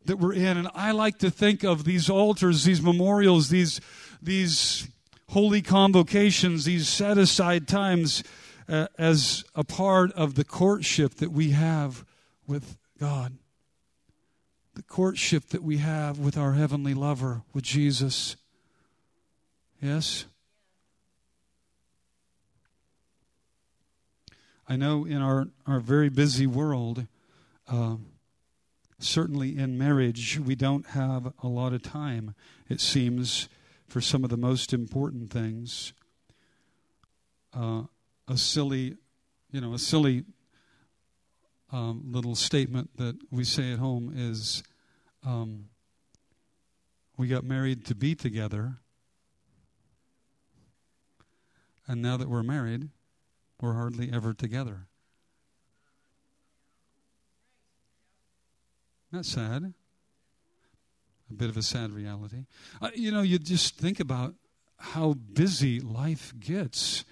that 0.06 0.18
we're 0.18 0.34
in. 0.34 0.56
And 0.56 0.68
I 0.74 0.92
like 0.92 1.18
to 1.18 1.30
think 1.30 1.64
of 1.64 1.84
these 1.84 2.08
altars, 2.08 2.64
these 2.64 2.82
memorials, 2.82 3.48
these, 3.48 3.80
these 4.22 4.88
holy 5.28 5.62
convocations, 5.62 6.64
these 6.64 6.88
set 6.88 7.18
aside 7.18 7.68
times 7.68 8.22
uh, 8.68 8.86
as 8.98 9.44
a 9.54 9.64
part 9.64 10.12
of 10.12 10.34
the 10.34 10.44
courtship 10.44 11.14
that 11.16 11.32
we 11.32 11.50
have 11.50 12.04
with 12.46 12.76
God. 12.98 13.38
The 14.74 14.82
courtship 14.82 15.48
that 15.48 15.62
we 15.62 15.78
have 15.78 16.18
with 16.18 16.36
our 16.36 16.52
heavenly 16.52 16.94
lover, 16.94 17.42
with 17.52 17.64
Jesus. 17.64 18.36
Yes? 19.80 20.24
I 24.70 24.76
know 24.76 25.04
in 25.04 25.20
our, 25.20 25.48
our 25.66 25.80
very 25.80 26.10
busy 26.10 26.46
world, 26.46 27.08
uh, 27.66 27.96
certainly 29.00 29.58
in 29.58 29.76
marriage, 29.76 30.38
we 30.38 30.54
don't 30.54 30.86
have 30.90 31.32
a 31.42 31.48
lot 31.48 31.72
of 31.72 31.82
time, 31.82 32.36
it 32.68 32.80
seems, 32.80 33.48
for 33.88 34.00
some 34.00 34.22
of 34.22 34.30
the 34.30 34.36
most 34.36 34.72
important 34.72 35.32
things. 35.32 35.92
Uh, 37.52 37.82
a 38.28 38.36
silly, 38.36 38.94
you 39.50 39.60
know, 39.60 39.74
a 39.74 39.78
silly 39.78 40.22
um, 41.72 42.04
little 42.06 42.36
statement 42.36 42.96
that 42.96 43.16
we 43.28 43.42
say 43.42 43.72
at 43.72 43.80
home 43.80 44.12
is 44.14 44.62
um, 45.26 45.64
we 47.16 47.26
got 47.26 47.42
married 47.42 47.84
to 47.86 47.96
be 47.96 48.14
together, 48.14 48.74
and 51.88 52.00
now 52.00 52.16
that 52.16 52.28
we're 52.28 52.44
married, 52.44 52.88
we're 53.60 53.74
hardly 53.74 54.10
ever 54.12 54.32
together. 54.32 54.86
Not 59.12 59.26
sad. 59.26 59.74
A 61.30 61.34
bit 61.34 61.48
of 61.48 61.56
a 61.56 61.62
sad 61.62 61.92
reality. 61.92 62.46
Uh, 62.80 62.90
you 62.94 63.10
know, 63.10 63.22
you 63.22 63.38
just 63.38 63.76
think 63.76 64.00
about 64.00 64.34
how 64.78 65.14
busy 65.14 65.80
life 65.80 66.32
gets 66.38 67.04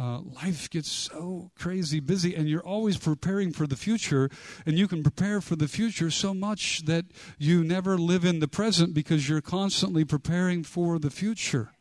uh, 0.00 0.20
life 0.20 0.70
gets 0.70 0.88
so 0.88 1.50
crazy 1.58 1.98
busy 1.98 2.34
and 2.34 2.48
you're 2.48 2.64
always 2.64 2.96
preparing 2.96 3.52
for 3.52 3.66
the 3.66 3.74
future 3.74 4.30
and 4.64 4.78
you 4.78 4.86
can 4.86 5.02
prepare 5.02 5.40
for 5.40 5.56
the 5.56 5.66
future 5.66 6.10
so 6.10 6.32
much 6.32 6.84
that 6.84 7.06
you 7.36 7.64
never 7.64 7.98
live 7.98 8.24
in 8.24 8.38
the 8.38 8.46
present 8.46 8.94
because 8.94 9.28
you're 9.28 9.40
constantly 9.40 10.04
preparing 10.04 10.62
for 10.62 11.00
the 11.00 11.10
future 11.10 11.72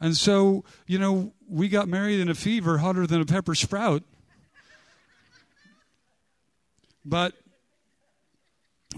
and 0.00 0.16
so 0.16 0.64
you 0.86 0.98
know 0.98 1.32
we 1.48 1.68
got 1.68 1.88
married 1.88 2.20
in 2.20 2.28
a 2.28 2.34
fever 2.34 2.78
hotter 2.78 3.06
than 3.06 3.20
a 3.20 3.26
pepper 3.26 3.54
sprout 3.54 4.02
but 7.04 7.34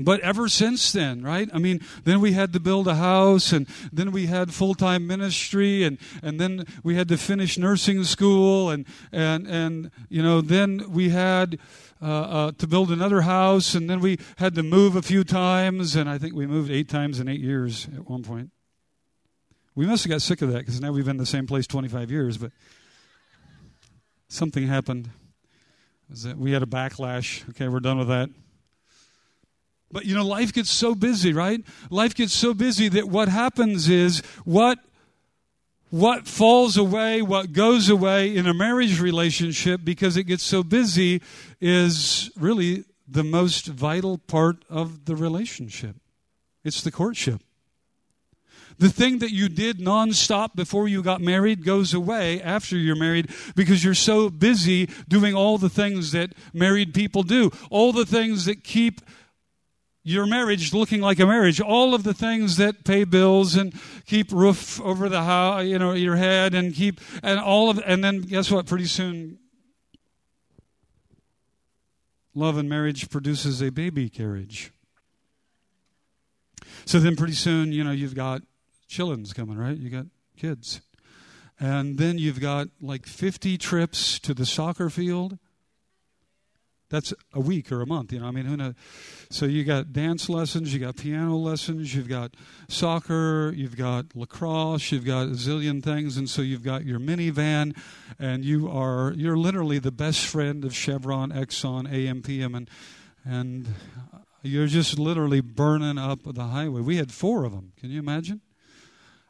but 0.01 0.21
ever 0.21 0.49
since 0.49 0.93
then, 0.93 1.23
right? 1.23 1.49
I 1.53 1.59
mean, 1.59 1.81
then 2.05 2.21
we 2.21 2.33
had 2.33 2.53
to 2.53 2.61
build 2.61 2.87
a 2.87 2.95
house, 2.95 3.53
and 3.53 3.67
then 3.93 4.13
we 4.13 4.27
had 4.27 4.55
full 4.55 4.75
time 4.75 5.07
ministry, 5.07 5.83
and, 5.83 5.99
and 6.23 6.41
then 6.41 6.65
we 6.85 6.95
had 6.95 7.09
to 7.09 7.17
finish 7.17 7.59
nursing 7.59 8.05
school, 8.05 8.71
and, 8.71 8.87
and, 9.11 9.47
and 9.49 9.91
you 10.09 10.23
know, 10.23 10.41
then 10.41 10.85
we 10.91 11.09
had 11.09 11.59
uh, 12.01 12.07
uh, 12.07 12.53
to 12.59 12.67
build 12.67 12.93
another 12.93 13.23
house, 13.23 13.75
and 13.75 13.91
then 13.91 14.01
we 14.01 14.19
had 14.37 14.55
to 14.55 14.63
move 14.63 14.95
a 14.95 15.03
few 15.03 15.25
times, 15.25 15.97
and 15.97 16.09
I 16.09 16.19
think 16.19 16.35
we 16.35 16.47
moved 16.47 16.71
eight 16.71 16.89
times 16.89 17.19
in 17.19 17.29
eight 17.29 17.41
years 17.41 17.89
at 17.97 18.09
one 18.09 18.23
point. 18.23 18.51
We 19.79 19.87
must 19.87 20.03
have 20.03 20.11
got 20.11 20.23
sick 20.23 20.43
of 20.43 20.51
that 20.51 20.59
because 20.59 20.81
now 20.81 20.91
we've 20.91 21.05
been 21.05 21.13
in 21.13 21.19
the 21.19 21.25
same 21.25 21.47
place 21.47 21.65
25 21.69 22.11
years, 22.11 22.37
but 22.37 22.51
something 24.27 24.67
happened. 24.67 25.09
Was 26.11 26.25
that 26.25 26.37
we 26.37 26.51
had 26.51 26.65
a 26.65 26.67
backlash. 26.67 27.49
Okay, 27.51 27.69
we're 27.69 27.79
done 27.79 27.97
with 27.97 28.09
that. 28.09 28.29
But 29.93 30.05
you 30.05 30.17
know, 30.17 30.27
life 30.27 30.53
gets 30.53 30.69
so 30.69 30.97
busy, 30.97 31.33
right? 31.33 31.65
Life 31.91 32.17
gets 32.17 32.33
so 32.33 32.55
busy 32.55 32.89
that 32.89 33.09
what 33.09 33.29
happens 33.29 33.89
is 33.89 34.19
what 34.45 34.81
what 35.91 36.27
falls 36.27 36.77
away, 36.77 37.23
what 37.23 37.53
goes 37.53 37.89
away 37.89 38.35
in 38.35 38.49
a 38.49 38.55
marriage 38.55 39.01
relationship 39.01 39.83
because 39.85 40.17
it 40.17 40.25
gets 40.25 40.43
so 40.43 40.65
busy 40.65 41.23
is 41.61 42.33
really 42.37 42.85
the 43.07 43.23
most 43.23 43.67
vital 43.67 44.19
part 44.19 44.65
of 44.69 45.05
the 45.05 45.15
relationship. 45.15 45.95
It's 46.65 46.83
the 46.83 46.91
courtship. 46.91 47.43
The 48.79 48.89
thing 48.89 49.19
that 49.19 49.33
you 49.33 49.49
did 49.49 49.79
nonstop 49.79 50.55
before 50.55 50.87
you 50.87 51.03
got 51.03 51.21
married 51.21 51.65
goes 51.65 51.93
away 51.93 52.41
after 52.41 52.77
you're 52.77 52.97
married 52.97 53.31
because 53.57 53.83
you're 53.83 53.95
so 53.95 54.31
busy 54.31 54.89
doing 55.09 55.35
all 55.35 55.59
the 55.59 55.69
things 55.69 56.13
that 56.13 56.33
married 56.53 56.95
people 56.95 57.25
do, 57.25 57.51
all 57.71 57.93
the 57.93 58.07
things 58.07 58.45
that 58.45 58.63
keep 58.63 59.01
your 60.05 60.27
marriage 60.27 60.73
looking 60.73 61.01
like 61.01 61.19
a 61.19 61.27
marriage. 61.27 61.61
All 61.61 61.95
of 61.95 62.03
the 62.03 62.15
things 62.15 62.57
that 62.57 62.85
pay 62.85 63.05
bills 63.05 63.57
and 63.57 63.75
keep 64.07 64.33
roof 64.33 64.81
over 64.81 65.09
the 65.09 65.23
house, 65.23 65.65
you 65.65 65.79
know, 65.79 65.93
your 65.93 66.17
head 66.17 66.55
and 66.55 66.75
keep, 66.75 67.01
and 67.23 67.39
all 67.39 67.69
of, 67.69 67.83
and 67.85 68.03
then 68.03 68.23
guess 68.23 68.51
what? 68.51 68.67
Pretty 68.67 68.87
soon, 68.87 69.39
love 72.35 72.57
and 72.57 72.69
marriage 72.69 73.11
produces 73.11 73.61
a 73.61 73.71
baby 73.71 74.09
carriage. 74.09 74.73
So 76.87 77.01
then 77.01 77.17
pretty 77.17 77.35
soon, 77.35 77.73
you 77.73 77.85
know, 77.85 77.91
you've 77.91 78.15
got 78.15 78.43
chillins 78.89 79.35
coming, 79.35 79.59
right? 79.59 79.77
You 79.77 79.91
got 79.91 80.07
kids. 80.37 80.81
And 81.61 81.99
then 81.99 82.19
you've 82.19 82.41
got 82.41 82.69
like 82.81 83.07
50 83.07 83.59
trips 83.59 84.19
to 84.21 84.35
the 84.35 84.47
soccer 84.47 84.91
field 84.91 85.39
that's 86.91 87.13
a 87.35 87.41
week 87.41 87.71
or 87.71 87.83
a 87.83 87.87
month, 87.87 88.13
you 88.13 88.21
know. 88.21 88.27
I 88.27 88.31
mean, 88.31 88.47
who 88.47 88.57
knows? 88.57 88.75
So 89.31 89.45
you 89.45 89.65
got 89.65 89.93
dance 89.93 90.29
lessons, 90.29 90.73
you 90.73 90.81
got 90.81 90.97
piano 90.97 91.37
lessons, 91.37 91.95
you've 91.95 92.09
got 92.09 92.35
soccer, 92.69 93.53
you've 93.55 93.77
got 93.77 94.07
lacrosse, 94.17 94.91
you've 94.91 95.05
got 95.05 95.27
a 95.27 95.33
zillion 95.33 95.83
things, 95.83 96.17
and 96.17 96.29
so 96.31 96.41
you've 96.41 96.63
got 96.63 96.85
your 96.87 96.99
minivan, 96.99 97.77
and 98.19 98.45
you 98.45 98.71
are 98.71 99.13
you're 99.17 99.37
literally 99.37 99.79
the 99.79 99.93
best 99.93 100.25
friend 100.25 100.65
of 100.65 100.75
Chevron, 100.75 101.31
Exxon, 101.31 101.91
AMPM, 101.93 102.57
and 102.57 102.71
and 103.25 103.69
you're 104.43 104.67
just 104.67 104.99
literally 104.99 105.41
burning 105.41 105.99
up 105.99 106.21
the 106.25 106.45
highway. 106.45 106.81
We 106.81 106.97
had 106.97 107.13
four 107.13 107.45
of 107.45 107.53
them. 107.53 107.73
Can 107.77 107.91
you 107.91 107.99
imagine? 107.99 108.41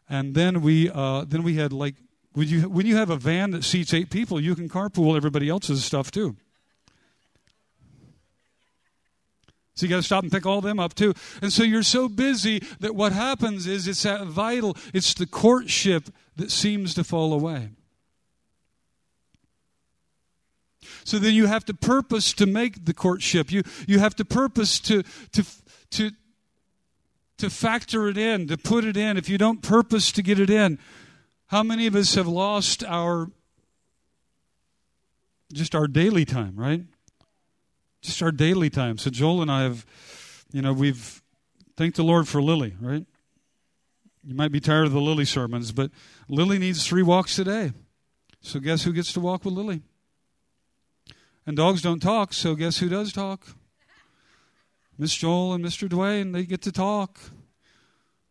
And 0.09 0.35
then 0.35 0.63
we 0.63 0.91
uh, 0.91 1.25
then 1.27 1.43
we 1.43 1.55
had 1.55 1.73
like 1.73 1.95
when 2.33 2.49
you 2.49 2.69
when 2.69 2.87
you 2.87 2.97
have 2.97 3.11
a 3.11 3.17
van 3.17 3.51
that 3.51 3.65
seats 3.65 3.93
eight 3.93 4.11
people, 4.11 4.41
you 4.41 4.55
can 4.55 4.69
carpool 4.69 5.17
everybody 5.17 5.49
else's 5.49 5.85
stuff 5.85 6.11
too. 6.11 6.37
So 9.79 9.87
you 9.87 9.91
got 9.91 9.99
to 9.99 10.03
stop 10.03 10.25
and 10.25 10.33
pick 10.33 10.45
all 10.45 10.61
them 10.61 10.81
up 10.81 10.95
too. 10.95 11.15
And 11.41 11.53
so 11.53 11.63
you're 11.63 11.85
so 11.85 12.09
busy 12.09 12.65
that 12.81 12.97
what 12.97 13.13
happens 13.13 13.69
is 13.69 13.87
it's 13.87 14.03
that 14.03 14.27
vital, 14.27 14.77
it's 14.93 15.15
the 15.15 15.25
courtship 15.25 16.11
that 16.35 16.51
seems 16.51 16.95
to 16.95 17.05
fall 17.05 17.33
away. 17.33 17.69
So 21.05 21.21
then 21.21 21.33
you 21.35 21.47
have 21.47 21.65
to 21.67 21.75
purpose 21.75 22.33
to 22.35 22.47
make 22.47 22.87
the 22.87 22.93
courtship. 22.93 23.53
You, 23.53 23.63
you 23.87 24.01
have 24.01 24.17
to 24.17 24.25
purpose 24.25 24.81
to, 24.81 25.05
to, 25.33 25.45
to, 25.93 26.11
to 27.39 27.51
factor 27.51 28.09
it 28.09 28.19
in, 28.19 28.49
to 28.49 28.57
put 28.57 28.85
it 28.85 28.97
in. 28.97 29.17
If 29.17 29.29
you 29.29 29.39
don't 29.39 29.63
purpose 29.63 30.13
to 30.13 30.23
get 30.23 30.39
it 30.39 30.51
in, 30.51 30.79
how 31.47 31.63
many 31.63 31.87
of 31.87 31.95
us 31.95 32.15
have 32.15 32.29
lost 32.29 32.85
our 32.85 33.31
just 35.53 35.75
our 35.75 35.87
daily 35.87 36.25
time, 36.25 36.55
right? 36.57 36.83
Just 38.03 38.23
our 38.23 38.31
daily 38.31 38.71
time. 38.71 38.99
So 38.99 39.11
Joel 39.11 39.43
and 39.43 39.51
I 39.51 39.63
have, 39.63 39.87
you 40.53 40.61
know, 40.61 40.73
we've 40.73 41.23
thanked 41.77 41.97
the 41.97 42.05
Lord 42.05 42.29
for 42.29 42.43
Lily, 42.43 42.75
right? 42.81 43.07
You 44.23 44.35
might 44.35 44.53
be 44.53 44.61
tired 44.61 44.87
of 44.87 44.93
the 44.93 45.01
Lily 45.01 45.25
sermons, 45.25 45.73
but 45.73 45.91
Lily 46.29 46.59
needs 46.59 46.87
three 46.87 47.03
walks 47.03 47.39
a 47.39 47.45
day. 47.45 47.73
So 48.43 48.61
guess 48.61 48.83
who 48.83 48.93
gets 48.93 49.13
to 49.15 49.21
walk 49.21 49.45
with 49.45 49.55
Lily? 49.55 49.83
And 51.47 51.57
dogs 51.57 51.81
don't 51.81 52.01
talk, 52.01 52.35
so 52.35 52.55
guess 52.55 52.79
who 52.79 52.91
does 52.91 53.13
talk? 53.13 53.47
Miss 55.01 55.15
Joel 55.15 55.55
and 55.55 55.65
Mr. 55.65 55.89
Dwayne, 55.89 56.33
they 56.33 56.45
get 56.45 56.61
to 56.63 56.73
talk. 56.73 57.21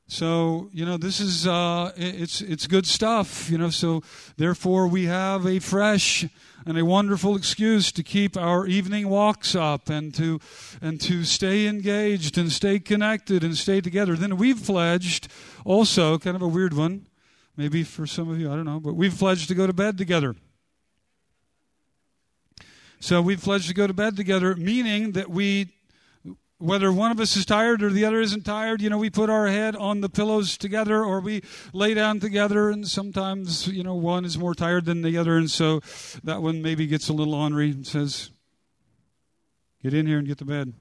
So 0.09 0.69
you 0.73 0.85
know 0.85 0.97
this 0.97 1.19
is 1.19 1.47
uh, 1.47 1.91
it's 1.95 2.41
it's 2.41 2.67
good 2.67 2.85
stuff. 2.85 3.49
You 3.49 3.57
know, 3.57 3.69
so 3.69 4.03
therefore 4.35 4.87
we 4.87 5.05
have 5.05 5.45
a 5.45 5.59
fresh 5.59 6.25
and 6.65 6.77
a 6.77 6.83
wonderful 6.83 7.35
excuse 7.35 7.91
to 7.93 8.03
keep 8.03 8.35
our 8.35 8.67
evening 8.67 9.09
walks 9.09 9.55
up 9.55 9.89
and 9.89 10.13
to 10.15 10.39
and 10.81 10.99
to 11.01 11.23
stay 11.23 11.67
engaged 11.67 12.37
and 12.37 12.51
stay 12.51 12.79
connected 12.79 13.43
and 13.43 13.57
stay 13.57 13.81
together. 13.81 14.15
Then 14.15 14.37
we've 14.37 14.61
pledged 14.63 15.29
also 15.65 16.17
kind 16.17 16.35
of 16.35 16.41
a 16.41 16.47
weird 16.47 16.73
one, 16.73 17.07
maybe 17.55 17.83
for 17.83 18.05
some 18.05 18.29
of 18.29 18.39
you 18.39 18.51
I 18.51 18.55
don't 18.55 18.65
know, 18.65 18.79
but 18.79 18.93
we've 18.93 19.17
pledged 19.17 19.47
to 19.49 19.55
go 19.55 19.67
to 19.67 19.73
bed 19.73 19.97
together. 19.97 20.35
So 22.99 23.21
we've 23.21 23.41
pledged 23.41 23.67
to 23.67 23.75
go 23.75 23.85
to 23.85 23.93
bed 23.93 24.17
together, 24.17 24.55
meaning 24.55 25.11
that 25.11 25.29
we, 25.29 25.73
whether 26.59 26.91
one 26.91 27.11
of 27.11 27.19
us 27.19 27.35
is 27.35 27.45
tired 27.45 27.83
or 27.83 27.89
the 27.91 28.05
other 28.05 28.19
isn't 28.19 28.45
tired, 28.45 28.81
you 28.81 28.89
know, 28.89 28.97
we 28.97 29.09
put 29.09 29.29
our 29.29 29.47
head 29.47 29.75
on 29.75 30.01
the 30.01 30.09
pillows 30.09 30.57
together 30.57 31.03
or 31.03 31.19
we 31.19 31.43
lay 31.71 31.93
down 31.93 32.19
together, 32.19 32.69
and 32.69 32.87
sometimes, 32.87 33.67
you 33.67 33.83
know, 33.83 33.93
one 33.93 34.25
is 34.25 34.37
more 34.37 34.55
tired 34.55 34.85
than 34.85 35.03
the 35.03 35.17
other, 35.17 35.37
and 35.37 35.51
so 35.51 35.81
that 36.23 36.41
one 36.41 36.61
maybe 36.61 36.87
gets 36.87 37.09
a 37.09 37.13
little 37.13 37.35
ornery 37.35 37.71
and 37.71 37.85
says, 37.85 38.31
Get 39.83 39.93
in 39.93 40.07
here 40.07 40.17
and 40.17 40.27
get 40.27 40.39
to 40.39 40.45
bed. 40.45 40.73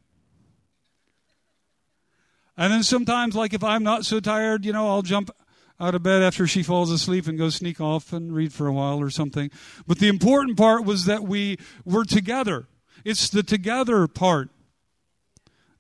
And 2.56 2.73
then 2.73 2.83
sometimes, 2.83 3.37
like 3.37 3.52
if 3.52 3.62
I'm 3.62 3.83
not 3.83 4.06
so 4.06 4.21
tired, 4.21 4.64
you 4.64 4.73
know, 4.73 4.88
I'll 4.88 5.02
jump 5.02 5.30
out 5.78 5.95
of 5.95 6.02
bed 6.02 6.23
after 6.23 6.47
she 6.47 6.62
falls 6.62 6.90
asleep 6.90 7.26
and 7.26 7.37
go 7.37 7.50
sneak 7.50 7.80
off 7.80 8.14
and 8.14 8.35
read 8.35 8.54
for 8.54 8.66
a 8.66 8.73
while 8.73 8.99
or 8.99 9.11
something. 9.11 9.50
But 9.87 9.99
the 9.99 10.09
important 10.09 10.56
part 10.56 10.87
was 10.87 11.04
that 11.04 11.25
we 11.25 11.59
were 11.85 12.04
together. 12.04 12.67
It's 13.04 13.28
the 13.28 13.43
together 13.43 14.06
part 14.08 14.49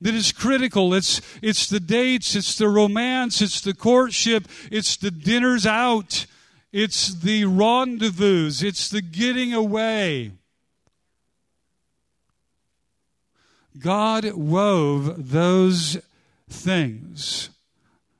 that 0.00 0.14
is 0.14 0.32
critical. 0.32 0.94
It's, 0.94 1.20
it's 1.42 1.66
the 1.68 1.80
dates, 1.80 2.34
it's 2.34 2.56
the 2.56 2.68
romance, 2.68 3.40
it's 3.40 3.60
the 3.60 3.74
courtship, 3.74 4.48
it's 4.70 4.96
the 4.96 5.10
dinners 5.10 5.66
out, 5.66 6.26
it's 6.72 7.14
the 7.14 7.44
rendezvous, 7.44 8.50
it's 8.60 8.88
the 8.88 9.02
getting 9.02 9.52
away. 9.54 10.32
God 13.78 14.32
wove 14.32 15.30
those 15.30 15.98
things 16.48 17.50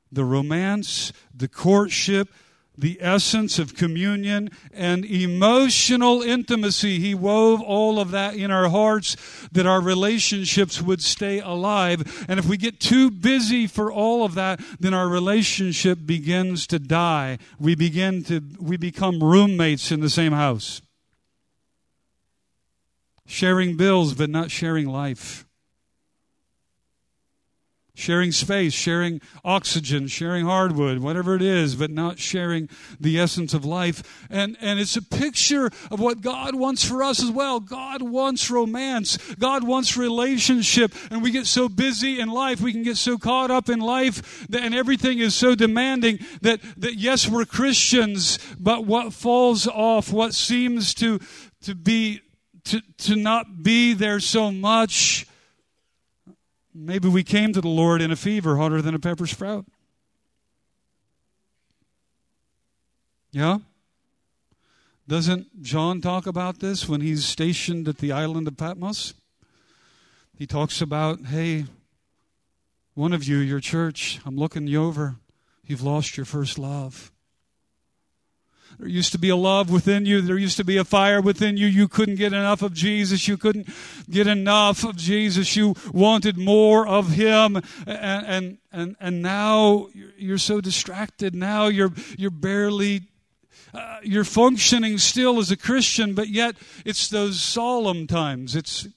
the 0.09 0.23
romance, 0.23 1.11
the 1.35 1.49
courtship, 1.49 2.29
the 2.77 2.97
essence 3.01 3.57
of 3.57 3.75
communion 3.75 4.49
and 4.71 5.03
emotional 5.03 6.21
intimacy. 6.21 6.99
He 6.99 7.15
wove 7.15 7.61
all 7.61 7.99
of 7.99 8.11
that 8.11 8.35
in 8.35 8.51
our 8.51 8.69
hearts 8.69 9.15
that 9.51 9.65
our 9.65 9.81
relationships 9.81 10.81
would 10.81 11.01
stay 11.01 11.39
alive. 11.39 12.25
And 12.27 12.39
if 12.39 12.45
we 12.45 12.57
get 12.57 12.79
too 12.79 13.09
busy 13.09 13.65
for 13.65 13.91
all 13.91 14.23
of 14.23 14.35
that, 14.35 14.61
then 14.79 14.93
our 14.93 15.09
relationship 15.09 15.99
begins 16.05 16.67
to 16.67 16.79
die. 16.79 17.39
We 17.59 17.75
begin 17.75 18.23
to, 18.25 18.43
we 18.59 18.77
become 18.77 19.23
roommates 19.23 19.91
in 19.91 20.01
the 20.01 20.09
same 20.09 20.33
house. 20.33 20.81
Sharing 23.25 23.75
bills, 23.75 24.13
but 24.13 24.29
not 24.29 24.51
sharing 24.51 24.87
life 24.87 25.46
sharing 27.97 28.31
space, 28.31 28.73
sharing 28.73 29.19
oxygen, 29.43 30.07
sharing 30.07 30.45
hardwood, 30.45 30.99
whatever 30.99 31.35
it 31.35 31.41
is, 31.41 31.75
but 31.75 31.89
not 31.89 32.19
sharing 32.19 32.69
the 32.99 33.19
essence 33.19 33.55
of 33.55 33.65
life. 33.65 34.27
And, 34.29 34.55
and 34.61 34.79
it's 34.79 34.95
a 34.95 35.01
picture 35.01 35.71
of 35.89 35.99
what 35.99 36.21
God 36.21 36.53
wants 36.53 36.85
for 36.85 37.01
us 37.01 37.23
as 37.23 37.31
well. 37.31 37.59
God 37.59 38.03
wants 38.03 38.51
romance. 38.51 39.17
God 39.39 39.63
wants 39.63 39.97
relationship. 39.97 40.93
And 41.09 41.23
we 41.23 41.31
get 41.31 41.47
so 41.47 41.67
busy 41.67 42.19
in 42.19 42.29
life, 42.29 42.61
we 42.61 42.71
can 42.71 42.83
get 42.83 42.97
so 42.97 43.17
caught 43.17 43.49
up 43.49 43.67
in 43.67 43.79
life, 43.79 44.47
that, 44.49 44.61
and 44.61 44.75
everything 44.75 45.17
is 45.17 45.33
so 45.33 45.55
demanding 45.55 46.19
that, 46.41 46.61
that 46.77 46.95
yes, 46.95 47.27
we're 47.27 47.45
Christians, 47.45 48.37
but 48.59 48.85
what 48.85 49.11
falls 49.11 49.67
off, 49.67 50.13
what 50.13 50.35
seems 50.35 50.93
to, 50.93 51.19
to 51.63 51.73
be, 51.73 52.21
to, 52.65 52.79
to 52.99 53.15
not 53.15 53.63
be 53.63 53.95
there 53.95 54.19
so 54.19 54.51
much, 54.51 55.25
Maybe 56.79 57.07
we 57.07 57.23
came 57.23 57.53
to 57.53 57.61
the 57.61 57.67
Lord 57.67 58.03
in 58.03 58.11
a 58.11 58.15
fever 58.15 58.57
hotter 58.57 58.83
than 58.83 58.93
a 58.93 58.99
pepper 58.99 59.25
sprout. 59.25 59.65
Yeah? 63.31 63.59
Doesn't 65.07 65.63
John 65.63 66.01
talk 66.01 66.27
about 66.27 66.59
this 66.59 66.87
when 66.87 67.01
he's 67.01 67.25
stationed 67.25 67.87
at 67.87 67.97
the 67.97 68.11
island 68.11 68.47
of 68.47 68.57
Patmos? 68.57 69.15
He 70.37 70.45
talks 70.45 70.79
about, 70.79 71.25
hey, 71.25 71.65
one 72.93 73.11
of 73.11 73.23
you, 73.23 73.37
your 73.37 73.59
church, 73.59 74.19
I'm 74.23 74.37
looking 74.37 74.67
you 74.67 74.83
over. 74.83 75.15
You've 75.65 75.81
lost 75.81 76.15
your 76.15 76.25
first 76.25 76.59
love. 76.59 77.11
There 78.79 78.87
used 78.87 79.11
to 79.13 79.17
be 79.17 79.29
a 79.29 79.35
love 79.35 79.71
within 79.71 80.05
you. 80.05 80.21
There 80.21 80.37
used 80.37 80.57
to 80.57 80.63
be 80.63 80.77
a 80.77 80.83
fire 80.83 81.19
within 81.19 81.57
you. 81.57 81.65
You 81.65 81.87
couldn't 81.87 82.15
get 82.15 82.31
enough 82.31 82.61
of 82.61 82.73
Jesus. 82.73 83.27
You 83.27 83.35
couldn't 83.35 83.67
get 84.09 84.27
enough 84.27 84.83
of 84.83 84.95
Jesus. 84.95 85.55
You 85.55 85.75
wanted 85.91 86.37
more 86.37 86.87
of 86.87 87.11
Him. 87.11 87.55
And, 87.87 88.25
and, 88.27 88.57
and, 88.71 88.95
and 88.99 89.21
now 89.23 89.87
you're 89.93 90.37
so 90.37 90.61
distracted. 90.61 91.33
Now 91.33 91.67
you're, 91.67 91.93
you're 92.17 92.29
barely 92.29 93.01
uh, 93.73 93.99
you're 94.01 94.23
functioning 94.23 94.97
still 94.97 95.39
as 95.39 95.51
a 95.51 95.57
Christian, 95.57 96.13
but 96.13 96.29
yet 96.29 96.55
it's 96.85 97.09
those 97.09 97.41
solemn 97.41 98.07
times. 98.07 98.55
It's 98.55 98.87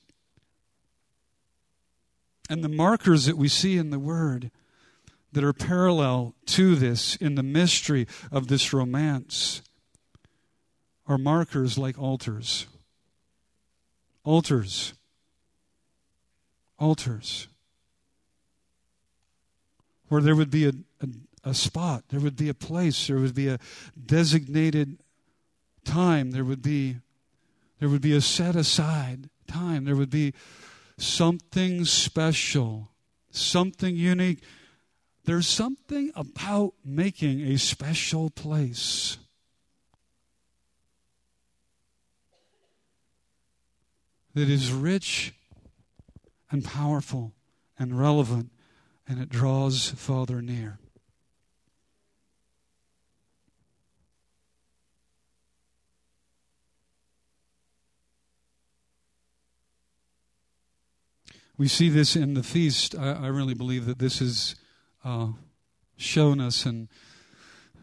and 2.49 2.64
the 2.64 2.69
markers 2.69 3.27
that 3.27 3.37
we 3.37 3.49
see 3.49 3.77
in 3.77 3.90
the 3.90 3.99
Word 3.99 4.51
that 5.33 5.45
are 5.45 5.53
parallel 5.53 6.35
to 6.47 6.75
this 6.75 7.16
in 7.16 7.35
the 7.35 7.43
mystery 7.43 8.07
of 8.33 8.49
this 8.49 8.73
romance 8.73 9.62
are 11.11 11.18
markers 11.18 11.77
like 11.77 11.99
altars. 11.99 12.68
Altars. 14.25 14.94
Altars. 16.79 17.49
Where 20.09 20.23
there 20.23 20.37
would 20.37 20.53
be 20.53 20.66
a, 20.66 20.73
a, 21.03 21.51
a, 21.51 21.55
spot, 21.55 22.05
there 22.11 22.20
would 22.20 22.37
be 22.37 22.49
a 22.49 22.55
place, 22.55 23.09
there 23.09 23.18
would 23.18 23.35
be 23.35 23.49
a 23.49 23.59
designated 24.01 24.99
time, 25.85 26.31
there 26.31 26.44
would 26.44 26.62
be 26.62 26.99
there 27.81 27.88
would 27.88 28.03
be 28.03 28.14
a 28.14 28.20
set 28.20 28.55
aside 28.55 29.31
time, 29.49 29.87
there 29.87 29.96
would 29.96 30.11
be 30.11 30.35
something 30.96 31.85
special, 31.87 32.90
something 33.31 33.96
unique. 33.96 34.44
There's 35.25 35.49
something 35.49 36.12
about 36.14 36.75
making 36.85 37.40
a 37.40 37.57
special 37.57 38.31
place. 38.31 39.16
That 44.35 44.49
is 44.49 44.73
rich 44.73 45.35
and 46.51 46.64
powerful 46.64 47.33
and 47.79 47.99
relevant, 47.99 48.51
and 49.09 49.21
it 49.21 49.29
draws 49.29 49.90
Father 49.90 50.43
near. 50.43 50.79
We 61.61 61.69
see 61.69 61.90
this 61.90 62.16
in 62.16 62.33
the 62.33 62.43
feast. 62.43 62.95
I, 62.99 63.12
I 63.12 63.27
really 63.27 63.53
believe 63.53 63.85
that 63.85 63.99
this 63.99 64.23
is 64.23 64.55
uh, 65.05 65.29
shown 65.99 66.40
us 66.40 66.64
and 66.64 66.88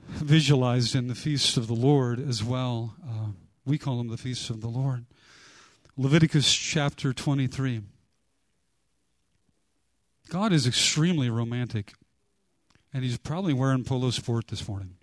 visualized 0.07 0.95
in 0.95 1.07
the 1.07 1.13
feast 1.13 1.57
of 1.57 1.67
the 1.67 1.75
Lord 1.75 2.19
as 2.19 2.43
well. 2.43 2.95
Uh, 3.07 3.31
we 3.65 3.77
call 3.77 3.97
them 3.99 4.07
the 4.07 4.17
feasts 4.17 4.49
of 4.49 4.61
the 4.61 4.67
Lord. 4.67 5.05
Leviticus 5.99 6.53
chapter 6.53 7.11
23. 7.11 7.81
God 10.29 10.53
is 10.53 10.67
extremely 10.67 11.27
romantic, 11.27 11.93
and 12.93 13.03
he's 13.03 13.17
probably 13.17 13.51
wearing 13.51 13.83
polo 13.83 14.11
sport 14.11 14.49
this 14.49 14.67
morning. 14.67 14.93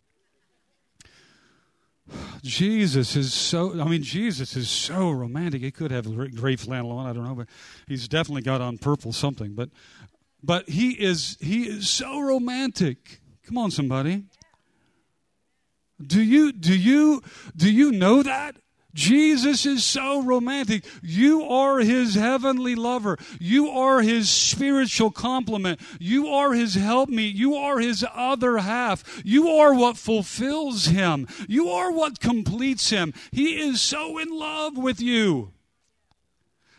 Jesus 2.44 3.16
is 3.16 3.34
so, 3.34 3.80
I 3.80 3.88
mean, 3.88 4.04
Jesus 4.04 4.54
is 4.54 4.70
so 4.70 5.10
romantic. 5.10 5.62
He 5.62 5.72
could 5.72 5.90
have 5.90 6.06
gray 6.36 6.54
flannel 6.54 6.92
on, 6.92 7.08
I 7.08 7.12
don't 7.12 7.24
know, 7.24 7.34
but 7.34 7.48
he's 7.88 8.06
definitely 8.06 8.42
got 8.42 8.60
on 8.60 8.78
purple 8.78 9.12
something. 9.12 9.54
But, 9.56 9.70
but 10.44 10.68
he 10.68 10.92
is, 10.92 11.36
he 11.40 11.64
is 11.64 11.90
so 11.90 12.20
romantic. 12.20 13.20
Come 13.44 13.58
on, 13.58 13.72
somebody. 13.72 14.26
Do 16.00 16.22
you, 16.22 16.52
do 16.52 16.78
you, 16.78 17.20
do 17.56 17.72
you 17.72 17.90
know 17.90 18.22
that? 18.22 18.58
Jesus 18.94 19.66
is 19.66 19.84
so 19.84 20.22
romantic. 20.22 20.84
You 21.02 21.42
are 21.42 21.80
his 21.80 22.14
heavenly 22.14 22.76
lover. 22.76 23.18
You 23.40 23.68
are 23.68 24.00
his 24.00 24.30
spiritual 24.30 25.10
complement. 25.10 25.80
You 25.98 26.28
are 26.28 26.52
his 26.52 26.76
helpmeet. 26.76 27.34
You 27.34 27.56
are 27.56 27.80
his 27.80 28.04
other 28.14 28.58
half. 28.58 29.20
You 29.24 29.48
are 29.48 29.74
what 29.74 29.96
fulfills 29.96 30.86
him. 30.86 31.26
You 31.48 31.68
are 31.68 31.92
what 31.92 32.20
completes 32.20 32.90
him. 32.90 33.12
He 33.32 33.60
is 33.60 33.80
so 33.80 34.18
in 34.18 34.30
love 34.30 34.78
with 34.78 35.00
you. 35.00 35.50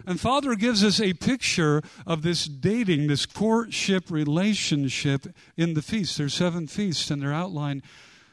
And 0.07 0.19
Father 0.19 0.55
gives 0.55 0.83
us 0.83 1.01
a 1.01 1.13
picture 1.13 1.81
of 2.05 2.21
this 2.21 2.45
dating, 2.45 3.07
this 3.07 3.25
courtship 3.25 4.09
relationship 4.09 5.27
in 5.57 5.73
the 5.73 5.81
feasts. 5.81 6.17
There's 6.17 6.33
seven 6.33 6.67
feasts, 6.67 7.09
and 7.09 7.21
they're 7.21 7.33
outlined, 7.33 7.81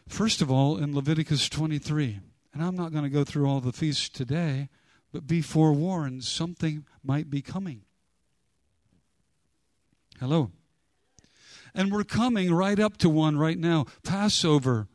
first 0.06 0.42
of 0.42 0.50
all, 0.50 0.76
in 0.76 0.94
Leviticus 0.94 1.48
23. 1.48 2.20
And 2.52 2.62
I'm 2.62 2.76
not 2.76 2.92
going 2.92 3.04
to 3.04 3.10
go 3.10 3.24
through 3.24 3.46
all 3.46 3.60
the 3.60 3.72
feasts 3.72 4.08
today, 4.08 4.68
but 5.12 5.26
be 5.26 5.40
forewarned 5.40 6.24
something 6.24 6.84
might 7.02 7.30
be 7.30 7.42
coming. 7.42 7.82
Hello. 10.20 10.50
And 11.74 11.90
we're 11.90 12.04
coming 12.04 12.52
right 12.52 12.78
up 12.78 12.98
to 12.98 13.08
one 13.08 13.38
right 13.38 13.58
now 13.58 13.86
Passover. 14.04 14.88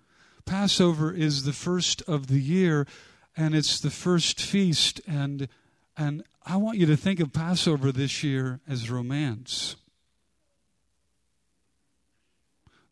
Passover 0.45 1.11
is 1.11 1.43
the 1.43 1.53
first 1.53 2.01
of 2.03 2.27
the 2.27 2.39
year, 2.39 2.87
and 3.35 3.53
it's 3.53 3.79
the 3.79 3.89
first 3.89 4.39
feast. 4.39 5.01
And, 5.05 5.49
and 5.97 6.23
I 6.45 6.55
want 6.57 6.77
you 6.77 6.85
to 6.85 6.95
think 6.95 7.19
of 7.19 7.33
Passover 7.33 7.91
this 7.91 8.23
year 8.23 8.61
as 8.67 8.89
romance. 8.89 9.75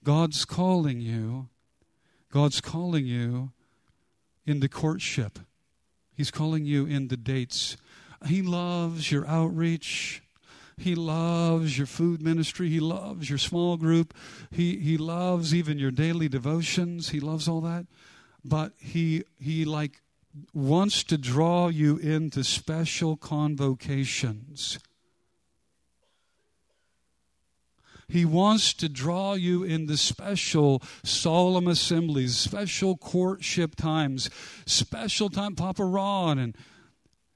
God's 0.04 0.43
calling 0.43 0.99
you. 0.99 1.47
God's 2.32 2.60
calling 2.60 3.06
you 3.06 3.51
into 4.45 4.69
courtship. 4.69 5.39
He's 6.15 6.31
calling 6.31 6.65
you 6.65 6.86
into 6.86 7.17
dates. 7.17 7.77
He 8.25 8.41
loves 8.41 9.12
your 9.12 9.27
outreach. 9.27 10.23
He 10.77 10.95
loves 10.95 11.77
your 11.77 11.88
food 11.88 12.21
ministry. 12.21 12.69
He 12.69 12.79
loves 12.79 13.29
your 13.29 13.38
small 13.38 13.77
group. 13.77 14.13
He, 14.51 14.77
he 14.77 14.97
loves 14.97 15.53
even 15.53 15.79
your 15.79 15.91
daily 15.91 16.27
devotions. 16.27 17.10
He 17.10 17.19
loves 17.19 17.47
all 17.47 17.62
that. 17.62 17.86
But 18.43 18.73
he, 18.77 19.23
he 19.39 19.65
like 19.65 20.01
wants 20.53 21.03
to 21.05 21.17
draw 21.17 21.69
you 21.69 21.97
into 21.97 22.43
special 22.43 23.15
convocations 23.15 24.79
He 28.07 28.23
wants 28.23 28.73
to 28.75 28.89
draw 28.89 29.33
you 29.33 29.63
into 29.63 29.97
special 29.97 30.81
solemn 31.03 31.67
assemblies, 31.67 32.37
special 32.37 32.97
courtship 32.97 33.75
times, 33.75 34.29
special 34.65 35.29
time. 35.29 35.55
Papa 35.55 35.83
Ron 35.83 36.37
and, 36.37 36.57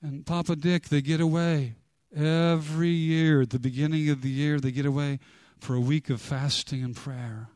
and 0.01 0.25
Papa 0.25 0.55
Dick, 0.55 0.89
they 0.89 1.01
get 1.01 1.21
away 1.21 1.75
every 2.15 2.89
year. 2.89 3.41
At 3.41 3.49
the 3.49 3.59
beginning 3.59 4.09
of 4.09 4.21
the 4.21 4.29
year, 4.29 4.59
they 4.59 4.71
get 4.71 4.85
away 4.85 5.19
for 5.59 5.75
a 5.75 5.81
week 5.81 6.09
of 6.09 6.21
fasting 6.21 6.83
and 6.83 6.95
prayer. 6.95 7.49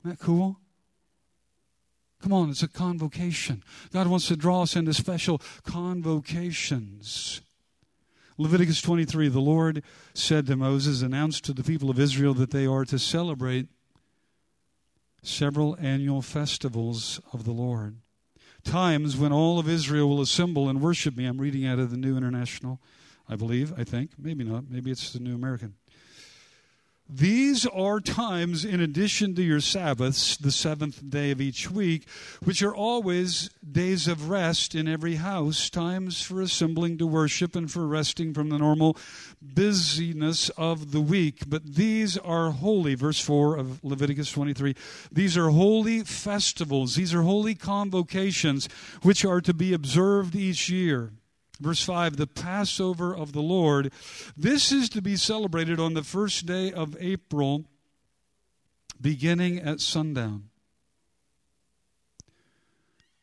Isn't 0.00 0.10
that 0.10 0.18
cool? 0.18 0.58
Come 2.22 2.32
on, 2.34 2.50
it's 2.50 2.62
a 2.62 2.68
convocation. 2.68 3.64
God 3.92 4.06
wants 4.06 4.28
to 4.28 4.36
draw 4.36 4.62
us 4.62 4.76
into 4.76 4.92
special 4.92 5.40
convocations. 5.64 7.40
Leviticus 8.40 8.80
23 8.80 9.28
The 9.28 9.38
Lord 9.38 9.82
said 10.14 10.46
to 10.46 10.56
Moses, 10.56 11.02
Announce 11.02 11.42
to 11.42 11.52
the 11.52 11.62
people 11.62 11.90
of 11.90 12.00
Israel 12.00 12.32
that 12.32 12.52
they 12.52 12.64
are 12.64 12.86
to 12.86 12.98
celebrate 12.98 13.66
several 15.22 15.76
annual 15.78 16.22
festivals 16.22 17.20
of 17.34 17.44
the 17.44 17.52
Lord. 17.52 17.96
Times 18.64 19.14
when 19.14 19.30
all 19.30 19.58
of 19.58 19.68
Israel 19.68 20.08
will 20.08 20.22
assemble 20.22 20.70
and 20.70 20.80
worship 20.80 21.18
me. 21.18 21.26
I'm 21.26 21.38
reading 21.38 21.66
out 21.66 21.78
of 21.78 21.90
the 21.90 21.98
New 21.98 22.16
International, 22.16 22.80
I 23.28 23.36
believe, 23.36 23.74
I 23.78 23.84
think. 23.84 24.12
Maybe 24.18 24.42
not. 24.42 24.70
Maybe 24.70 24.90
it's 24.90 25.12
the 25.12 25.20
New 25.20 25.34
American. 25.34 25.74
These 27.12 27.66
are 27.66 27.98
times, 27.98 28.64
in 28.64 28.80
addition 28.80 29.34
to 29.34 29.42
your 29.42 29.60
Sabbaths, 29.60 30.36
the 30.36 30.52
seventh 30.52 31.10
day 31.10 31.32
of 31.32 31.40
each 31.40 31.68
week, 31.68 32.06
which 32.44 32.62
are 32.62 32.74
always 32.74 33.50
days 33.68 34.06
of 34.06 34.30
rest 34.30 34.76
in 34.76 34.86
every 34.86 35.16
house, 35.16 35.68
times 35.68 36.22
for 36.22 36.40
assembling 36.40 36.98
to 36.98 37.06
worship 37.08 37.56
and 37.56 37.70
for 37.70 37.88
resting 37.88 38.32
from 38.32 38.48
the 38.48 38.58
normal 38.58 38.96
busyness 39.42 40.50
of 40.50 40.92
the 40.92 41.00
week. 41.00 41.42
But 41.48 41.74
these 41.74 42.16
are 42.16 42.52
holy, 42.52 42.94
verse 42.94 43.20
4 43.20 43.56
of 43.56 43.82
Leviticus 43.82 44.30
23. 44.30 44.76
These 45.10 45.36
are 45.36 45.50
holy 45.50 46.04
festivals, 46.04 46.94
these 46.94 47.12
are 47.12 47.22
holy 47.22 47.56
convocations, 47.56 48.68
which 49.02 49.24
are 49.24 49.40
to 49.40 49.52
be 49.52 49.72
observed 49.72 50.36
each 50.36 50.70
year. 50.70 51.10
Verse 51.60 51.82
5 51.84 52.16
The 52.16 52.26
Passover 52.26 53.14
of 53.14 53.32
the 53.32 53.42
Lord. 53.42 53.92
This 54.36 54.72
is 54.72 54.88
to 54.90 55.02
be 55.02 55.16
celebrated 55.16 55.78
on 55.78 55.94
the 55.94 56.02
first 56.02 56.46
day 56.46 56.72
of 56.72 56.96
April, 56.98 57.66
beginning 59.00 59.58
at 59.58 59.80
sundown. 59.80 60.50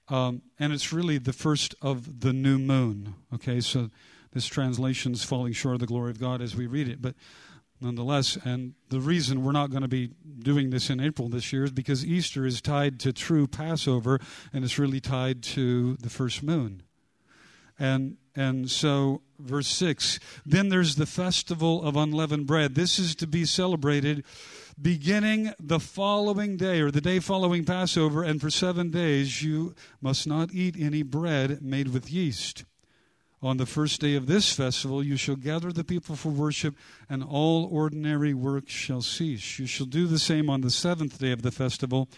Um, 0.09 0.41
and 0.57 0.71
it's 0.71 0.93
really 0.93 1.17
the 1.17 1.33
first 1.33 1.75
of 1.81 2.21
the 2.21 2.31
new 2.31 2.57
moon. 2.57 3.15
Okay, 3.33 3.59
so 3.59 3.89
this 4.31 4.45
translation 4.45 5.13
is 5.13 5.23
falling 5.23 5.53
short 5.53 5.75
of 5.75 5.79
the 5.81 5.87
glory 5.87 6.11
of 6.11 6.19
God 6.19 6.41
as 6.41 6.55
we 6.55 6.67
read 6.67 6.87
it. 6.87 7.01
But 7.01 7.15
nonetheless, 7.81 8.37
and 8.45 8.73
the 8.89 9.01
reason 9.01 9.43
we're 9.43 9.51
not 9.51 9.69
going 9.69 9.81
to 9.81 9.87
be 9.87 10.11
doing 10.39 10.69
this 10.69 10.89
in 10.89 10.99
April 11.01 11.27
this 11.27 11.51
year 11.51 11.65
is 11.65 11.71
because 11.71 12.05
Easter 12.05 12.45
is 12.45 12.61
tied 12.61 12.99
to 13.01 13.11
true 13.11 13.47
Passover, 13.47 14.19
and 14.53 14.63
it's 14.63 14.79
really 14.79 15.01
tied 15.01 15.43
to 15.43 15.97
the 15.97 16.09
first 16.09 16.41
moon. 16.41 16.83
And 17.77 18.17
and 18.37 18.71
so 18.71 19.21
verse 19.39 19.67
6, 19.67 20.19
then 20.45 20.69
there's 20.69 20.95
the 20.95 21.05
festival 21.05 21.83
of 21.83 21.97
unleavened 21.97 22.47
bread. 22.47 22.75
This 22.75 22.99
is 22.99 23.15
to 23.15 23.27
be 23.27 23.43
celebrated 23.43 24.23
beginning 24.79 25.51
the 25.59 25.79
following 25.79 26.55
day 26.55 26.79
or 26.79 26.91
the 26.91 27.01
day 27.01 27.19
following 27.19 27.65
Passover, 27.65 28.23
and 28.23 28.39
for 28.39 28.51
7 28.51 28.91
days 28.91 29.41
you 29.41 29.73
must 29.99 30.27
not 30.27 30.53
eat 30.53 30.75
any 30.79 31.01
bread 31.01 31.61
made 31.61 31.89
with 31.89 32.11
yeast. 32.11 32.63
On 33.41 33.57
the 33.57 33.65
first 33.65 34.01
day 34.01 34.15
of 34.15 34.25
this 34.25 34.51
festival, 34.51 35.03
you 35.03 35.15
shall 35.15 35.35
gather 35.35 35.71
the 35.71 35.83
people 35.83 36.15
for 36.15 36.29
worship, 36.29 36.75
and 37.07 37.23
all 37.23 37.65
ordinary 37.65 38.33
work 38.33 38.67
shall 38.67 39.01
cease. 39.01 39.59
You 39.59 39.67
shall 39.67 39.85
do 39.85 40.07
the 40.07 40.19
same 40.19 40.49
on 40.49 40.61
the 40.61 40.71
seventh 40.71 41.19
day 41.19 41.31
of 41.31 41.43
the 41.43 41.51
festival. 41.51 42.09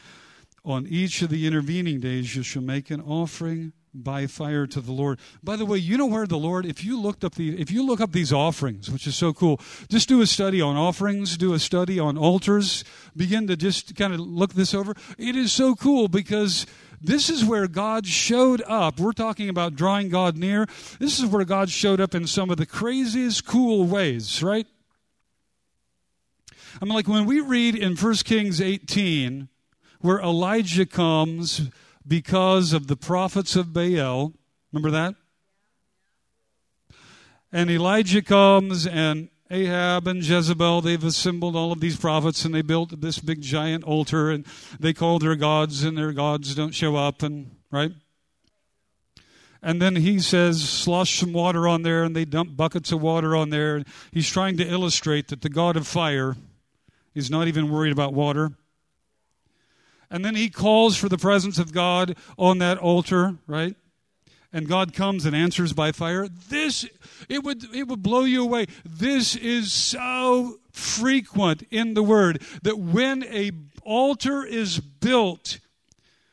On 0.63 0.87
each 0.87 1.21
of 1.21 1.29
the 1.29 1.45
intervening 1.45 1.99
days, 1.99 2.35
you 2.35 2.43
shall 2.43 2.61
make 2.61 2.89
an 2.89 3.01
offering 3.01 3.73
by 3.93 4.27
fire 4.27 4.67
to 4.67 4.81
the 4.81 4.91
Lord. 4.91 5.19
By 5.43 5.55
the 5.55 5.65
way, 5.65 5.77
you 5.77 5.97
know 5.97 6.05
where 6.05 6.27
the 6.27 6.37
Lord, 6.37 6.65
if 6.65 6.83
you 6.83 6.99
looked 6.99 7.23
up 7.23 7.35
the 7.35 7.59
if 7.59 7.71
you 7.71 7.85
look 7.85 8.01
up 8.01 8.11
these 8.11 8.31
offerings, 8.31 8.89
which 8.89 9.07
is 9.07 9.15
so 9.15 9.33
cool, 9.33 9.59
just 9.89 10.07
do 10.07 10.21
a 10.21 10.27
study 10.27 10.61
on 10.61 10.75
offerings, 10.75 11.37
do 11.37 11.53
a 11.53 11.59
study 11.59 11.99
on 11.99 12.17
altars, 12.17 12.83
begin 13.15 13.47
to 13.47 13.55
just 13.55 13.95
kind 13.95 14.13
of 14.13 14.19
look 14.19 14.53
this 14.53 14.73
over. 14.73 14.93
It 15.17 15.35
is 15.35 15.51
so 15.51 15.75
cool 15.75 16.07
because 16.07 16.65
this 17.01 17.29
is 17.29 17.45
where 17.45 17.67
God 17.67 18.05
showed 18.05 18.61
up. 18.67 18.99
We're 18.99 19.13
talking 19.13 19.49
about 19.49 19.75
drawing 19.75 20.09
God 20.09 20.37
near. 20.37 20.67
This 20.99 21.19
is 21.19 21.25
where 21.25 21.45
God 21.45 21.69
showed 21.69 22.01
up 22.01 22.13
in 22.13 22.27
some 22.27 22.49
of 22.49 22.57
the 22.57 22.65
craziest 22.65 23.45
cool 23.45 23.85
ways, 23.85 24.43
right? 24.43 24.67
I 26.81 26.85
mean, 26.85 26.93
like 26.93 27.07
when 27.07 27.25
we 27.25 27.41
read 27.41 27.75
in 27.75 27.95
1 27.95 28.13
Kings 28.17 28.61
18, 28.61 29.49
where 30.01 30.19
Elijah 30.19 30.85
comes 30.85 31.69
because 32.07 32.73
of 32.73 32.87
the 32.87 32.95
prophets 32.95 33.55
of 33.55 33.73
Baal. 33.73 34.33
Remember 34.71 34.91
that? 34.91 35.15
And 37.51 37.69
Elijah 37.69 38.21
comes, 38.21 38.85
and 38.85 39.29
Ahab 39.49 40.07
and 40.07 40.23
Jezebel, 40.23 40.81
they've 40.81 41.03
assembled 41.03 41.55
all 41.55 41.71
of 41.71 41.79
these 41.79 41.97
prophets, 41.97 42.45
and 42.45 42.53
they 42.53 42.61
built 42.61 43.01
this 43.01 43.17
big 43.17 43.41
giant 43.41 43.83
altar, 43.83 44.29
and 44.29 44.45
they 44.79 44.93
call 44.93 45.17
their 45.17 45.35
gods, 45.35 45.83
and 45.83 45.97
their 45.97 46.13
gods 46.13 46.53
don't 46.53 46.75
show 46.75 46.95
up, 46.95 47.23
and 47.23 47.55
right? 47.71 47.91
And 49.61 49.81
then 49.81 49.95
he 49.97 50.19
says, 50.19 50.69
slosh 50.69 51.19
some 51.19 51.33
water 51.33 51.67
on 51.67 51.81
there, 51.81 52.03
and 52.03 52.15
they 52.15 52.25
dump 52.25 52.55
buckets 52.55 52.91
of 52.91 53.01
water 53.01 53.35
on 53.35 53.49
there. 53.49 53.83
He's 54.11 54.29
trying 54.29 54.57
to 54.57 54.67
illustrate 54.67 55.27
that 55.29 55.41
the 55.41 55.49
God 55.49 55.75
of 55.75 55.87
fire 55.87 56.37
is 57.15 57.31
not 57.31 57.47
even 57.47 57.71
worried 57.71 57.91
about 57.91 58.13
water. 58.13 58.51
And 60.11 60.25
then 60.25 60.35
he 60.35 60.49
calls 60.49 60.97
for 60.97 61.07
the 61.07 61.17
presence 61.17 61.59
of 61.59 61.71
God 61.71 62.15
on 62.37 62.57
that 62.59 62.77
altar, 62.77 63.35
right? 63.47 63.75
And 64.51 64.67
God 64.67 64.93
comes 64.93 65.25
and 65.25 65.35
answers 65.35 65.73
by 65.73 65.91
fire. 65.91 66.27
This 66.27 66.85
it 67.27 67.43
would 67.43 67.63
it 67.73 67.87
would 67.87 68.01
blow 68.01 68.23
you 68.23 68.43
away. 68.43 68.65
This 68.83 69.35
is 69.35 69.71
so 69.71 70.57
frequent 70.71 71.63
in 71.69 71.93
the 71.93 72.01
word 72.01 72.41
that 72.63 72.79
when 72.79 73.23
a 73.23 73.51
altar 73.83 74.43
is 74.43 74.79
built 74.79 75.59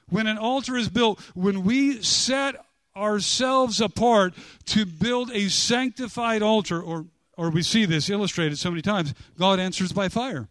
when 0.09 0.27
an 0.27 0.39
altar 0.39 0.77
is 0.77 0.89
built, 0.89 1.21
when 1.35 1.65
we 1.65 2.01
set 2.03 2.55
ourselves 2.97 3.81
apart 3.81 4.35
to 4.67 4.87
build 4.87 5.31
a 5.33 5.49
sanctified 5.49 6.43
altar, 6.43 6.81
or, 6.81 7.07
or 7.37 7.51
we 7.51 7.63
see 7.63 7.85
this 7.85 8.09
illustrated 8.09 8.59
so 8.59 8.71
many 8.71 8.83
times, 8.83 9.15
God 9.39 9.59
answers 9.59 9.93
by 9.93 10.09
fire. 10.09 10.49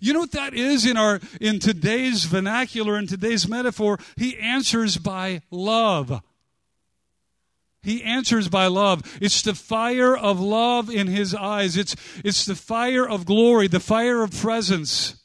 You 0.00 0.14
know 0.14 0.20
what 0.20 0.32
that 0.32 0.54
is 0.54 0.86
in 0.86 0.96
our 0.96 1.20
in 1.40 1.58
today's 1.58 2.24
vernacular 2.24 2.98
in 2.98 3.06
today's 3.06 3.46
metaphor? 3.46 3.98
He 4.16 4.36
answers 4.38 4.96
by 4.96 5.42
love. 5.50 6.22
He 7.82 8.02
answers 8.02 8.48
by 8.48 8.66
love. 8.66 9.18
It's 9.22 9.42
the 9.42 9.54
fire 9.54 10.16
of 10.16 10.38
love 10.40 10.90
in 10.90 11.06
his 11.06 11.34
eyes. 11.34 11.76
It's, 11.76 11.96
it's 12.22 12.44
the 12.44 12.54
fire 12.54 13.08
of 13.08 13.24
glory, 13.24 13.68
the 13.68 13.80
fire 13.80 14.22
of 14.22 14.32
presence. 14.32 15.16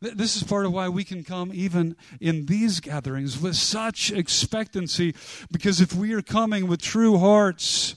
This 0.00 0.36
is 0.36 0.42
part 0.42 0.66
of 0.66 0.72
why 0.72 0.88
we 0.88 1.04
can 1.04 1.22
come 1.22 1.52
even 1.54 1.96
in 2.20 2.46
these 2.46 2.80
gatherings 2.80 3.40
with 3.40 3.54
such 3.54 4.10
expectancy, 4.10 5.14
because 5.50 5.80
if 5.80 5.94
we 5.94 6.12
are 6.12 6.22
coming 6.22 6.66
with 6.66 6.82
true 6.82 7.18
hearts 7.18 7.96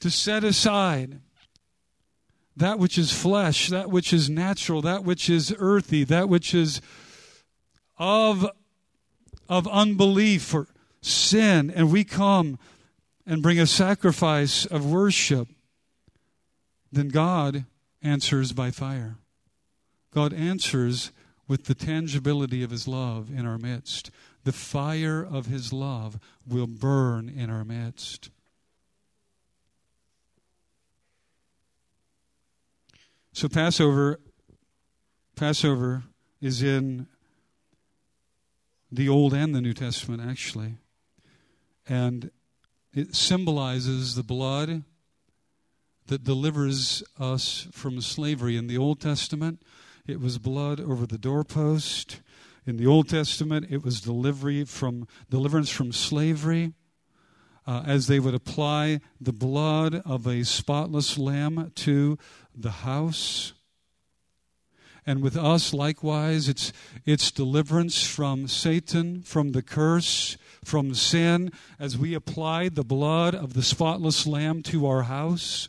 to 0.00 0.10
set 0.10 0.44
aside 0.44 1.20
that 2.56 2.78
which 2.78 2.96
is 2.96 3.12
flesh, 3.12 3.68
that 3.68 3.90
which 3.90 4.12
is 4.12 4.30
natural, 4.30 4.80
that 4.82 5.04
which 5.04 5.28
is 5.28 5.54
earthy, 5.58 6.04
that 6.04 6.28
which 6.28 6.54
is 6.54 6.80
of, 7.98 8.46
of 9.48 9.68
unbelief 9.68 10.54
or 10.54 10.66
sin, 11.02 11.70
and 11.70 11.92
we 11.92 12.02
come 12.04 12.58
and 13.26 13.42
bring 13.42 13.58
a 13.58 13.66
sacrifice 13.66 14.64
of 14.64 14.90
worship, 14.90 15.48
then 16.90 17.08
God 17.08 17.64
answers 18.02 18.52
by 18.52 18.70
fire. 18.70 19.16
God 20.12 20.32
answers 20.32 21.12
with 21.48 21.64
the 21.64 21.74
tangibility 21.74 22.62
of 22.62 22.70
His 22.70 22.88
love 22.88 23.30
in 23.30 23.46
our 23.46 23.58
midst. 23.58 24.10
The 24.44 24.52
fire 24.52 25.22
of 25.24 25.46
His 25.46 25.72
love 25.72 26.18
will 26.46 26.66
burn 26.66 27.28
in 27.28 27.50
our 27.50 27.64
midst. 27.64 28.30
So 33.36 33.50
Passover 33.50 34.18
Passover 35.36 36.04
is 36.40 36.62
in 36.62 37.06
the 38.90 39.10
Old 39.10 39.34
and 39.34 39.54
the 39.54 39.60
New 39.60 39.74
Testament 39.74 40.22
actually. 40.26 40.76
And 41.86 42.30
it 42.94 43.14
symbolizes 43.14 44.14
the 44.14 44.22
blood 44.22 44.84
that 46.06 46.24
delivers 46.24 47.02
us 47.20 47.68
from 47.72 48.00
slavery. 48.00 48.56
In 48.56 48.68
the 48.68 48.78
Old 48.78 49.02
Testament, 49.02 49.60
it 50.06 50.18
was 50.18 50.38
blood 50.38 50.80
over 50.80 51.06
the 51.06 51.18
doorpost. 51.18 52.22
In 52.64 52.78
the 52.78 52.86
Old 52.86 53.10
Testament, 53.10 53.66
it 53.68 53.84
was 53.84 54.00
delivery 54.00 54.64
from 54.64 55.06
deliverance 55.28 55.68
from 55.68 55.92
slavery. 55.92 56.72
Uh, 57.68 57.82
as 57.84 58.06
they 58.06 58.20
would 58.20 58.32
apply 58.34 59.00
the 59.20 59.32
blood 59.32 60.00
of 60.04 60.24
a 60.24 60.44
spotless 60.44 61.18
lamb 61.18 61.72
to 61.74 62.16
the 62.54 62.70
house. 62.70 63.54
And 65.04 65.20
with 65.20 65.36
us, 65.36 65.74
likewise, 65.74 66.48
it's, 66.48 66.72
it's 67.04 67.32
deliverance 67.32 68.06
from 68.06 68.46
Satan, 68.46 69.22
from 69.22 69.50
the 69.50 69.62
curse, 69.62 70.36
from 70.64 70.94
sin, 70.94 71.50
as 71.78 71.98
we 71.98 72.14
apply 72.14 72.68
the 72.68 72.84
blood 72.84 73.34
of 73.34 73.54
the 73.54 73.62
spotless 73.62 74.28
lamb 74.28 74.62
to 74.64 74.86
our 74.86 75.02
house. 75.02 75.68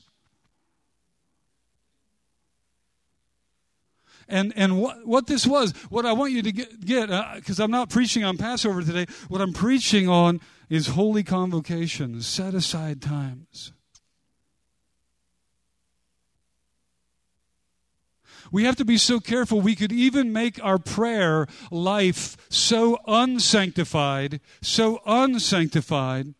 And, 4.27 4.53
and 4.55 4.79
what, 4.79 5.07
what 5.07 5.27
this 5.27 5.47
was, 5.47 5.71
what 5.89 6.05
I 6.05 6.13
want 6.13 6.33
you 6.33 6.41
to 6.43 6.51
get, 6.51 6.79
because 7.35 7.59
uh, 7.59 7.63
I'm 7.63 7.71
not 7.71 7.89
preaching 7.89 8.23
on 8.23 8.37
Passover 8.37 8.83
today, 8.83 9.05
what 9.29 9.41
I'm 9.41 9.53
preaching 9.53 10.09
on 10.09 10.41
is 10.69 10.87
holy 10.87 11.23
convocations, 11.23 12.27
set 12.27 12.53
aside 12.53 13.01
times. 13.01 13.71
We 18.51 18.63
have 18.63 18.75
to 18.77 18.85
be 18.85 18.97
so 18.97 19.19
careful. 19.19 19.61
We 19.61 19.75
could 19.75 19.91
even 19.91 20.31
make 20.31 20.63
our 20.63 20.77
prayer 20.77 21.47
life 21.69 22.37
so 22.49 22.97
unsanctified, 23.07 24.39
so 24.61 25.01
unsanctified, 25.05 26.33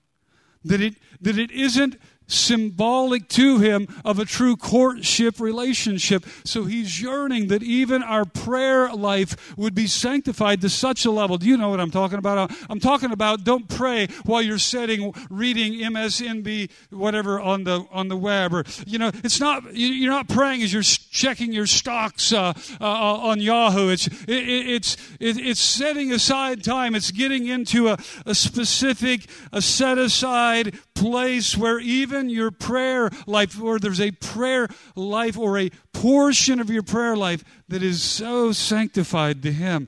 that 0.63 0.81
it, 0.81 0.95
that 1.21 1.37
it 1.37 1.51
isn't 1.51 1.97
symbolic 2.27 3.27
to 3.29 3.59
him 3.59 3.87
of 4.05 4.19
a 4.19 4.25
true 4.25 4.55
courtship 4.55 5.39
relationship. 5.39 6.25
So 6.43 6.65
he's 6.65 7.01
yearning 7.01 7.47
that 7.47 7.63
even 7.63 8.03
our 8.03 8.25
prayer 8.25 8.89
life 8.93 9.57
would 9.57 9.73
be 9.73 9.87
sanctified 9.87 10.61
to 10.61 10.69
such 10.69 11.05
a 11.05 11.11
level. 11.11 11.37
Do 11.37 11.47
you 11.47 11.57
know 11.57 11.69
what 11.69 11.79
I'm 11.79 11.91
talking 11.91 12.19
about? 12.19 12.51
I'm 12.69 12.79
talking 12.79 13.11
about 13.11 13.43
don't 13.43 13.67
pray 13.67 14.07
while 14.25 14.41
you're 14.41 14.59
sitting 14.59 15.13
reading 15.29 15.73
MSNB 15.73 16.69
whatever 16.91 17.39
on 17.39 17.63
the 17.63 17.85
on 17.91 18.07
the 18.07 18.17
web 18.17 18.53
or 18.53 18.63
you 18.85 18.97
know 18.97 19.11
it's 19.23 19.39
not 19.39 19.75
you're 19.75 20.11
not 20.11 20.27
praying 20.27 20.61
as 20.61 20.73
you're 20.73 20.83
checking 20.83 21.53
your 21.53 21.65
stocks 21.65 22.33
uh, 22.33 22.53
uh, 22.79 22.83
on 22.83 23.39
Yahoo. 23.39 23.89
It's 23.89 24.07
it, 24.07 24.27
it's 24.27 24.97
it, 25.19 25.37
it's 25.37 25.59
setting 25.59 26.11
aside 26.11 26.63
time. 26.63 26.95
It's 26.95 27.11
getting 27.11 27.47
into 27.47 27.89
a, 27.89 27.97
a 28.25 28.35
specific 28.35 29.27
a 29.51 29.61
set 29.61 29.97
aside 29.97 30.77
place 30.99 31.55
where 31.55 31.79
even 31.79 32.29
your 32.29 32.51
prayer 32.51 33.09
life, 33.25 33.61
or 33.61 33.79
there's 33.79 34.01
a 34.01 34.11
prayer 34.11 34.67
life 34.95 35.37
or 35.37 35.57
a 35.57 35.69
portion 35.93 36.59
of 36.59 36.69
your 36.69 36.83
prayer 36.83 37.15
life 37.15 37.43
that 37.67 37.83
is 37.83 38.01
so 38.01 38.51
sanctified 38.51 39.41
to 39.43 39.51
Him, 39.51 39.87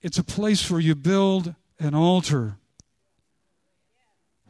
it's 0.00 0.18
a 0.18 0.24
place 0.24 0.70
where 0.70 0.80
you 0.80 0.94
build 0.94 1.54
an 1.78 1.94
altar, 1.94 2.56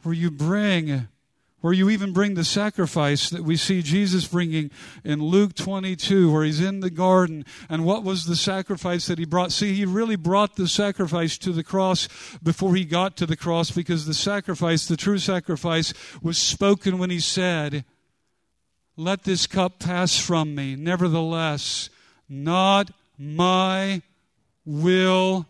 where 0.03 0.13
you 0.13 0.29
bring 0.29 1.07
where 1.65 1.73
you 1.73 1.89
even 1.89 2.13
bring 2.13 2.35
the 2.35 2.43
sacrifice 2.43 3.31
that 3.31 3.41
we 3.41 3.57
see 3.57 3.81
Jesus 3.81 4.27
bringing 4.27 4.69
in 5.03 5.19
Luke 5.19 5.55
22, 5.55 6.31
where 6.31 6.43
he's 6.43 6.61
in 6.61 6.79
the 6.79 6.91
garden. 6.91 7.43
And 7.67 7.83
what 7.83 8.03
was 8.03 8.25
the 8.25 8.35
sacrifice 8.35 9.07
that 9.07 9.17
he 9.17 9.25
brought? 9.25 9.51
See, 9.51 9.73
he 9.73 9.83
really 9.83 10.15
brought 10.15 10.57
the 10.57 10.67
sacrifice 10.67 11.39
to 11.39 11.51
the 11.51 11.63
cross 11.63 12.07
before 12.43 12.75
he 12.75 12.85
got 12.85 13.17
to 13.17 13.25
the 13.25 13.35
cross 13.35 13.71
because 13.71 14.05
the 14.05 14.13
sacrifice, 14.13 14.85
the 14.85 14.95
true 14.95 15.17
sacrifice, 15.17 15.91
was 16.21 16.37
spoken 16.37 16.99
when 16.99 17.09
he 17.09 17.19
said, 17.19 17.83
Let 18.95 19.23
this 19.23 19.47
cup 19.47 19.79
pass 19.79 20.19
from 20.19 20.53
me. 20.53 20.75
Nevertheless, 20.75 21.89
not 22.29 22.91
my 23.17 24.03
will 24.67 25.47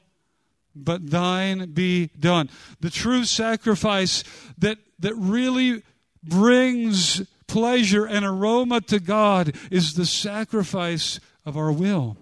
but 0.73 1.09
thine 1.09 1.71
be 1.71 2.07
done. 2.17 2.49
The 2.79 2.89
true 2.89 3.25
sacrifice 3.25 4.23
that, 4.57 4.77
that 4.99 5.13
really 5.15 5.83
brings 6.27 7.21
pleasure 7.47 8.05
and 8.05 8.25
aroma 8.25 8.81
to 8.81 8.99
God 8.99 9.55
is 9.71 9.93
the 9.93 10.05
sacrifice 10.05 11.19
of 11.45 11.57
our 11.57 11.71
will. 11.71 12.17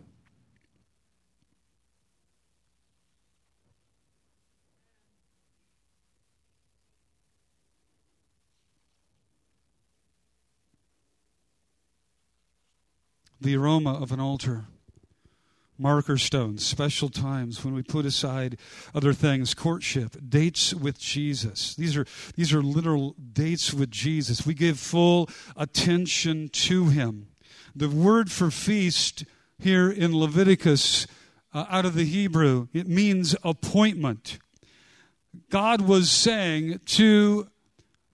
The 13.41 13.57
aroma 13.57 13.93
of 14.01 14.13
an 14.13 14.21
altar 14.21 14.65
marker 15.77 16.17
stones, 16.17 16.65
special 16.65 17.09
times 17.09 17.63
when 17.63 17.73
we 17.73 17.81
put 17.81 18.05
aside 18.05 18.57
other 18.93 19.13
things, 19.13 19.53
courtship, 19.53 20.15
dates 20.27 20.73
with 20.73 20.99
Jesus. 20.99 21.75
These 21.75 21.97
are, 21.97 22.05
these 22.36 22.53
are 22.53 22.62
literal 22.62 23.15
dates 23.33 23.73
with 23.73 23.91
Jesus. 23.91 24.45
We 24.45 24.53
give 24.53 24.79
full 24.79 25.29
attention 25.55 26.49
to 26.49 26.86
him. 26.86 27.27
The 27.75 27.89
word 27.89 28.31
for 28.31 28.51
feast 28.51 29.25
here 29.59 29.89
in 29.89 30.15
Leviticus, 30.15 31.07
uh, 31.53 31.65
out 31.69 31.86
of 31.86 31.95
the 31.95 32.05
Hebrew, 32.05 32.67
it 32.73 32.88
means 32.88 33.36
appointment. 33.43 34.39
God 35.49 35.81
was 35.81 36.12
saying 36.12 36.81
to 36.86 37.47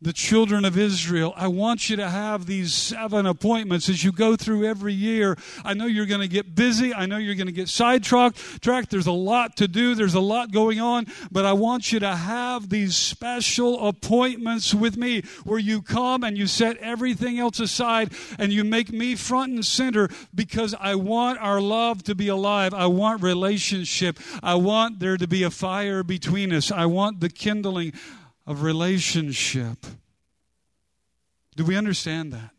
the 0.01 0.13
children 0.13 0.63
of 0.63 0.77
Israel, 0.77 1.33
I 1.35 1.49
want 1.49 1.89
you 1.89 1.97
to 1.97 2.09
have 2.09 2.45
these 2.45 2.73
seven 2.73 3.25
appointments 3.25 3.89
as 3.89 4.01
you 4.01 4.13
go 4.13 4.37
through 4.37 4.65
every 4.65 4.93
year. 4.93 5.37
I 5.65 5.73
know 5.73 5.87
you're 5.87 6.05
going 6.05 6.21
to 6.21 6.29
get 6.29 6.55
busy. 6.55 6.93
I 6.93 7.05
know 7.05 7.17
you're 7.17 7.35
going 7.35 7.47
to 7.47 7.53
get 7.53 7.67
sidetracked. 7.67 8.61
Tracked. 8.61 8.91
There's 8.91 9.07
a 9.07 9.11
lot 9.11 9.57
to 9.57 9.67
do. 9.67 9.95
There's 9.95 10.13
a 10.13 10.21
lot 10.21 10.53
going 10.53 10.79
on. 10.79 11.07
But 11.31 11.45
I 11.45 11.51
want 11.51 11.91
you 11.91 11.99
to 11.99 12.15
have 12.15 12.69
these 12.69 12.95
special 12.95 13.89
appointments 13.89 14.73
with 14.73 14.95
me 14.95 15.23
where 15.43 15.59
you 15.59 15.81
come 15.81 16.23
and 16.23 16.37
you 16.37 16.47
set 16.47 16.77
everything 16.77 17.37
else 17.37 17.59
aside 17.59 18.13
and 18.37 18.53
you 18.53 18.63
make 18.63 18.93
me 18.93 19.15
front 19.15 19.51
and 19.51 19.65
center 19.65 20.07
because 20.33 20.73
I 20.79 20.95
want 20.95 21.39
our 21.39 21.59
love 21.59 22.03
to 22.03 22.15
be 22.15 22.29
alive. 22.29 22.73
I 22.73 22.85
want 22.85 23.21
relationship. 23.21 24.17
I 24.41 24.55
want 24.55 24.99
there 24.99 25.17
to 25.17 25.27
be 25.27 25.43
a 25.43 25.51
fire 25.51 26.03
between 26.03 26.53
us. 26.53 26.71
I 26.71 26.85
want 26.85 27.19
the 27.19 27.29
kindling 27.29 27.91
of 28.49 28.63
relationship. 28.63 29.85
Do 31.55 31.63
we 31.63 31.77
understand 31.77 32.33
that? 32.33 32.49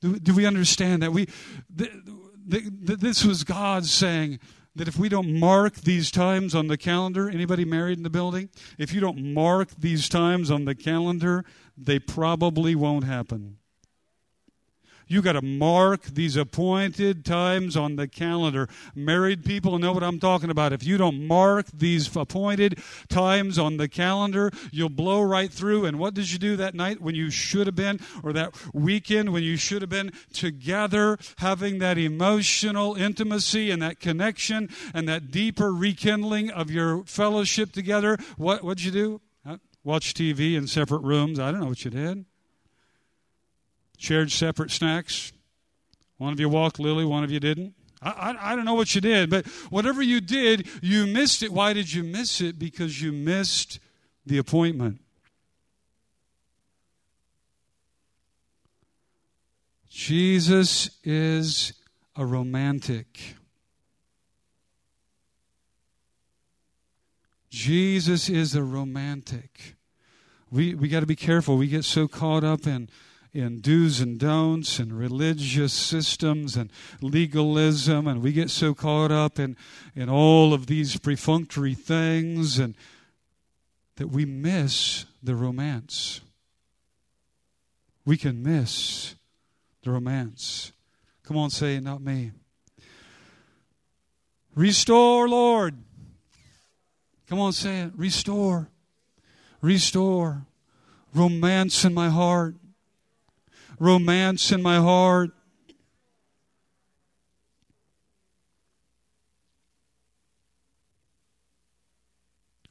Do, 0.00 0.18
do 0.18 0.34
we 0.34 0.44
understand 0.44 1.02
that? 1.02 1.12
We, 1.12 1.28
this 1.68 3.24
was 3.24 3.44
God 3.44 3.86
saying 3.86 4.40
that 4.74 4.88
if 4.88 4.98
we 4.98 5.08
don't 5.08 5.38
mark 5.38 5.76
these 5.76 6.10
times 6.10 6.52
on 6.52 6.66
the 6.66 6.76
calendar, 6.76 7.30
anybody 7.30 7.64
married 7.64 7.96
in 7.96 8.02
the 8.02 8.10
building? 8.10 8.50
If 8.76 8.92
you 8.92 9.00
don't 9.00 9.32
mark 9.32 9.70
these 9.78 10.08
times 10.08 10.50
on 10.50 10.64
the 10.64 10.74
calendar, 10.74 11.44
they 11.78 12.00
probably 12.00 12.74
won't 12.74 13.04
happen. 13.04 13.58
You 15.08 15.22
got 15.22 15.34
to 15.34 15.42
mark 15.42 16.02
these 16.02 16.36
appointed 16.36 17.24
times 17.24 17.76
on 17.76 17.94
the 17.94 18.08
calendar. 18.08 18.68
Married 18.94 19.44
people 19.44 19.78
know 19.78 19.92
what 19.92 20.02
I'm 20.02 20.18
talking 20.18 20.50
about. 20.50 20.72
If 20.72 20.84
you 20.84 20.96
don't 20.96 21.28
mark 21.28 21.66
these 21.72 22.14
appointed 22.16 22.80
times 23.08 23.56
on 23.56 23.76
the 23.76 23.88
calendar, 23.88 24.50
you'll 24.72 24.88
blow 24.88 25.22
right 25.22 25.52
through. 25.52 25.84
And 25.84 26.00
what 26.00 26.14
did 26.14 26.32
you 26.32 26.38
do 26.38 26.56
that 26.56 26.74
night 26.74 27.00
when 27.00 27.14
you 27.14 27.30
should 27.30 27.68
have 27.68 27.76
been, 27.76 28.00
or 28.24 28.32
that 28.32 28.54
weekend 28.74 29.32
when 29.32 29.44
you 29.44 29.56
should 29.56 29.80
have 29.80 29.90
been 29.90 30.10
together, 30.32 31.18
having 31.38 31.78
that 31.78 31.98
emotional 31.98 32.96
intimacy 32.96 33.70
and 33.70 33.80
that 33.82 34.00
connection 34.00 34.68
and 34.92 35.08
that 35.08 35.30
deeper 35.30 35.72
rekindling 35.72 36.50
of 36.50 36.68
your 36.68 37.04
fellowship 37.04 37.70
together? 37.70 38.18
What 38.36 38.64
what'd 38.64 38.84
you 38.84 38.90
do? 38.90 39.20
Watch 39.84 40.14
TV 40.14 40.56
in 40.56 40.66
separate 40.66 41.02
rooms. 41.02 41.38
I 41.38 41.52
don't 41.52 41.60
know 41.60 41.68
what 41.68 41.84
you 41.84 41.92
did 41.92 42.26
shared 43.96 44.30
separate 44.30 44.70
snacks. 44.70 45.32
One 46.18 46.32
of 46.32 46.40
you 46.40 46.48
walked 46.48 46.78
Lily, 46.78 47.04
one 47.04 47.24
of 47.24 47.30
you 47.30 47.40
didn't. 47.40 47.74
I, 48.02 48.10
I, 48.10 48.52
I, 48.52 48.56
don't 48.56 48.64
know 48.64 48.74
what 48.74 48.94
you 48.94 49.00
did, 49.00 49.30
but 49.30 49.46
whatever 49.70 50.02
you 50.02 50.20
did, 50.20 50.68
you 50.82 51.06
missed 51.06 51.42
it. 51.42 51.52
Why 51.52 51.72
did 51.72 51.92
you 51.92 52.02
miss 52.02 52.40
it? 52.40 52.58
Because 52.58 53.00
you 53.00 53.12
missed 53.12 53.78
the 54.24 54.38
appointment. 54.38 55.00
Jesus 59.88 60.90
is 61.04 61.72
a 62.14 62.26
romantic. 62.26 63.36
Jesus 67.48 68.28
is 68.28 68.54
a 68.54 68.62
romantic. 68.62 69.76
We, 70.50 70.74
we 70.74 70.88
got 70.88 71.00
to 71.00 71.06
be 71.06 71.16
careful. 71.16 71.56
We 71.56 71.68
get 71.68 71.84
so 71.84 72.06
caught 72.06 72.44
up 72.44 72.66
in 72.66 72.90
in 73.36 73.60
do's 73.60 74.00
and 74.00 74.18
don'ts 74.18 74.78
and 74.78 74.98
religious 74.98 75.72
systems 75.72 76.56
and 76.56 76.70
legalism, 77.02 78.06
and 78.06 78.22
we 78.22 78.32
get 78.32 78.50
so 78.50 78.74
caught 78.74 79.12
up 79.12 79.38
in, 79.38 79.56
in 79.94 80.08
all 80.08 80.54
of 80.54 80.66
these 80.66 80.96
perfunctory 80.96 81.74
things 81.74 82.58
and 82.58 82.74
that 83.96 84.08
we 84.08 84.24
miss 84.24 85.04
the 85.22 85.34
romance. 85.34 86.22
We 88.04 88.16
can 88.16 88.42
miss 88.42 89.14
the 89.82 89.90
romance. 89.90 90.72
Come 91.22 91.36
on, 91.36 91.50
say 91.50 91.76
it, 91.76 91.82
not 91.82 92.00
me. 92.00 92.32
Restore, 94.54 95.28
Lord. 95.28 95.76
Come 97.28 97.40
on, 97.40 97.52
say 97.52 97.80
it. 97.80 97.92
Restore. 97.96 98.68
Restore. 99.60 100.46
Romance 101.12 101.84
in 101.84 101.92
my 101.92 102.08
heart 102.08 102.54
romance 103.78 104.52
in 104.52 104.62
my 104.62 104.76
heart. 104.76 105.30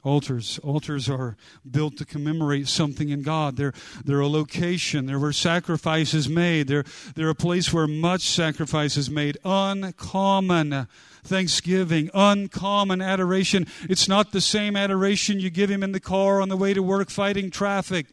Altars. 0.06 0.60
Altars 0.60 1.08
are 1.08 1.36
built 1.68 1.96
to 1.96 2.04
commemorate 2.04 2.68
something 2.68 3.08
in 3.08 3.22
God. 3.22 3.56
They're, 3.56 3.72
they're 4.04 4.20
a 4.20 4.28
location. 4.28 5.06
They're 5.06 5.18
where 5.18 5.32
sacrifice 5.32 6.14
is 6.14 6.28
made. 6.28 6.68
They're, 6.68 6.84
they're 7.16 7.28
a 7.28 7.34
place 7.34 7.72
where 7.72 7.88
much 7.88 8.20
sacrifice 8.20 8.96
is 8.96 9.10
made. 9.10 9.36
Uncommon 9.44 10.86
thanksgiving, 11.24 12.08
uncommon 12.14 13.02
adoration. 13.02 13.66
It's 13.90 14.08
not 14.08 14.30
the 14.30 14.40
same 14.40 14.76
adoration 14.76 15.40
you 15.40 15.50
give 15.50 15.70
him 15.70 15.82
in 15.82 15.90
the 15.90 15.98
car 15.98 16.40
on 16.40 16.50
the 16.50 16.56
way 16.56 16.72
to 16.72 16.84
work 16.84 17.10
fighting 17.10 17.50
traffic. 17.50 18.06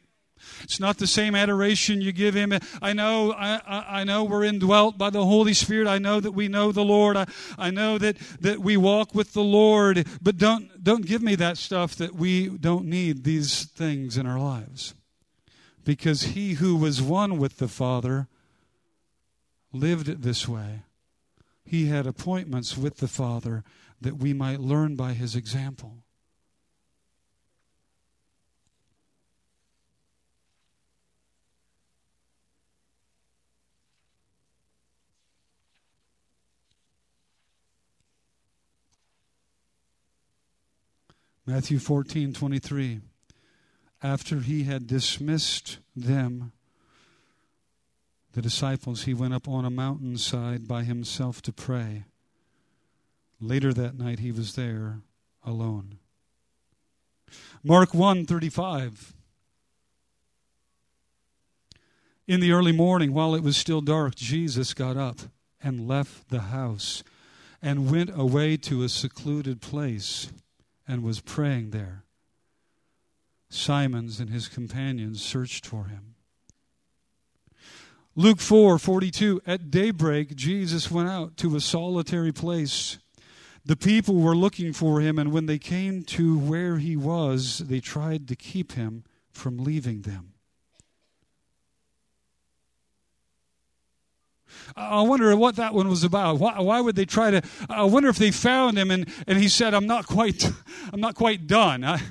It's 0.63 0.79
not 0.79 0.97
the 0.97 1.07
same 1.07 1.35
adoration 1.35 2.01
you 2.01 2.11
give 2.11 2.35
him. 2.35 2.53
I 2.81 2.93
know, 2.93 3.33
I, 3.33 4.01
I 4.01 4.03
know 4.03 4.23
we're 4.23 4.43
indwelt 4.43 4.97
by 4.97 5.09
the 5.09 5.25
Holy 5.25 5.53
Spirit. 5.53 5.87
I 5.87 5.97
know 5.97 6.19
that 6.19 6.31
we 6.31 6.47
know 6.47 6.71
the 6.71 6.83
Lord. 6.83 7.17
I, 7.17 7.25
I 7.57 7.71
know 7.71 7.97
that, 7.97 8.17
that 8.41 8.59
we 8.59 8.77
walk 8.77 9.13
with 9.13 9.33
the 9.33 9.43
Lord. 9.43 10.07
But 10.21 10.37
don't, 10.37 10.83
don't 10.83 11.05
give 11.05 11.21
me 11.21 11.35
that 11.35 11.57
stuff 11.57 11.95
that 11.95 12.15
we 12.15 12.49
don't 12.49 12.85
need 12.85 13.23
these 13.23 13.65
things 13.65 14.17
in 14.17 14.25
our 14.25 14.39
lives. 14.39 14.93
Because 15.83 16.23
he 16.23 16.53
who 16.53 16.75
was 16.75 17.01
one 17.01 17.37
with 17.37 17.57
the 17.57 17.67
Father 17.67 18.27
lived 19.73 20.21
this 20.23 20.47
way. 20.47 20.83
He 21.65 21.87
had 21.87 22.05
appointments 22.05 22.77
with 22.77 22.97
the 22.97 23.07
Father 23.07 23.63
that 23.99 24.17
we 24.17 24.33
might 24.33 24.59
learn 24.59 24.95
by 24.95 25.13
his 25.13 25.35
example. 25.35 26.02
Matthew 41.45 41.77
14, 41.77 42.31
23. 42.31 43.01
After 44.01 44.39
he 44.39 44.63
had 44.63 44.87
dismissed 44.87 45.79
them, 45.93 46.53
the 48.31 48.41
disciples, 48.41 49.03
he 49.03 49.13
went 49.13 49.33
up 49.33 49.47
on 49.47 49.65
a 49.65 49.69
mountainside 49.69 50.67
by 50.67 50.83
himself 50.83 51.41
to 51.41 51.51
pray. 51.51 52.05
Later 53.41 53.73
that 53.73 53.97
night 53.97 54.19
he 54.19 54.31
was 54.31 54.55
there 54.55 55.01
alone. 55.43 55.99
Mark 57.61 57.91
1:35 57.91 59.13
In 62.25 62.39
the 62.39 62.53
early 62.53 62.71
morning 62.71 63.13
while 63.13 63.35
it 63.35 63.43
was 63.43 63.57
still 63.57 63.81
dark 63.81 64.15
Jesus 64.15 64.73
got 64.73 64.95
up 64.95 65.19
and 65.61 65.87
left 65.87 66.29
the 66.29 66.41
house 66.41 67.03
and 67.61 67.91
went 67.91 68.11
away 68.15 68.55
to 68.57 68.83
a 68.83 68.89
secluded 68.89 69.61
place 69.61 70.31
and 70.87 71.03
was 71.03 71.21
praying 71.21 71.71
there. 71.71 72.03
Simons 73.49 74.19
and 74.19 74.29
his 74.29 74.47
companions 74.47 75.21
searched 75.21 75.65
for 75.65 75.85
him. 75.85 76.15
Luke 78.15 78.39
4 78.39 78.77
42. 78.77 79.41
At 79.45 79.71
daybreak, 79.71 80.35
Jesus 80.35 80.91
went 80.91 81.09
out 81.09 81.37
to 81.37 81.55
a 81.55 81.61
solitary 81.61 82.31
place. 82.31 82.99
The 83.65 83.75
people 83.77 84.15
were 84.15 84.35
looking 84.35 84.73
for 84.73 84.99
him, 84.99 85.17
and 85.17 85.31
when 85.31 85.45
they 85.45 85.57
came 85.57 86.03
to 86.03 86.37
where 86.37 86.77
he 86.77 86.97
was, 86.97 87.59
they 87.59 87.79
tried 87.79 88.27
to 88.27 88.35
keep 88.35 88.73
him 88.73 89.05
from 89.31 89.57
leaving 89.57 90.01
them. 90.01 90.32
I 94.75 95.01
wonder 95.01 95.35
what 95.35 95.55
that 95.57 95.73
one 95.73 95.87
was 95.87 96.03
about. 96.03 96.39
Why, 96.39 96.59
why, 96.59 96.81
would 96.81 96.95
they 96.95 97.05
try 97.05 97.31
to? 97.31 97.41
I 97.69 97.83
wonder 97.83 98.09
if 98.09 98.17
they 98.17 98.31
found 98.31 98.77
him 98.77 98.91
and, 98.91 99.07
and 99.27 99.37
he 99.37 99.47
said, 99.47 99.73
"I'm 99.73 99.87
not 99.87 100.07
quite, 100.07 100.49
I'm 100.91 100.99
not 100.99 101.15
quite 101.15 101.47
done. 101.47 101.83
I, 101.83 102.01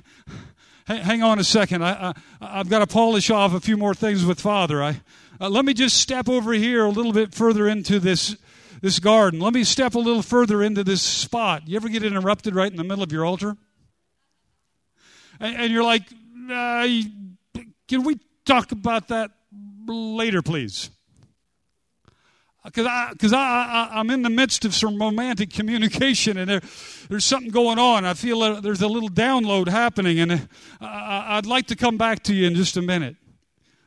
hang 0.86 1.22
on 1.22 1.38
a 1.38 1.44
second. 1.44 1.84
I, 1.84 2.14
I, 2.40 2.58
have 2.58 2.68
got 2.68 2.80
to 2.80 2.86
polish 2.86 3.30
off 3.30 3.54
a 3.54 3.60
few 3.60 3.76
more 3.76 3.94
things 3.94 4.24
with 4.24 4.40
Father. 4.40 4.82
I, 4.82 5.00
uh, 5.40 5.48
let 5.48 5.64
me 5.64 5.74
just 5.74 5.96
step 5.96 6.28
over 6.28 6.52
here 6.52 6.84
a 6.84 6.90
little 6.90 7.12
bit 7.12 7.34
further 7.34 7.68
into 7.68 7.98
this 7.98 8.36
this 8.80 8.98
garden. 8.98 9.40
Let 9.40 9.54
me 9.54 9.64
step 9.64 9.94
a 9.94 9.98
little 9.98 10.22
further 10.22 10.62
into 10.62 10.84
this 10.84 11.02
spot. 11.02 11.68
You 11.68 11.76
ever 11.76 11.88
get 11.88 12.02
interrupted 12.02 12.54
right 12.54 12.70
in 12.70 12.76
the 12.76 12.84
middle 12.84 13.04
of 13.04 13.12
your 13.12 13.24
altar? 13.24 13.56
And, 15.40 15.56
and 15.56 15.72
you're 15.72 15.84
like, 15.84 16.02
uh, 16.50 16.88
can 17.88 18.02
we 18.02 18.18
talk 18.44 18.72
about 18.72 19.08
that 19.08 19.30
later, 19.86 20.42
please? 20.42 20.90
Because 22.64 22.86
I 22.86 23.10
because 23.12 23.32
I, 23.32 23.90
I 23.92 24.00
am 24.00 24.10
in 24.10 24.22
the 24.22 24.30
midst 24.30 24.64
of 24.64 24.74
some 24.74 24.96
romantic 24.96 25.50
communication 25.50 26.36
and 26.38 26.48
there 26.48 26.60
there's 27.08 27.24
something 27.24 27.50
going 27.50 27.78
on. 27.78 28.04
I 28.04 28.14
feel 28.14 28.60
there's 28.60 28.82
a 28.82 28.88
little 28.88 29.10
download 29.10 29.68
happening, 29.68 30.20
and 30.20 30.32
uh, 30.32 30.38
I, 30.80 31.38
I'd 31.38 31.46
like 31.46 31.66
to 31.68 31.76
come 31.76 31.96
back 31.96 32.22
to 32.24 32.34
you 32.34 32.46
in 32.46 32.54
just 32.54 32.76
a 32.76 32.82
minute. 32.82 33.16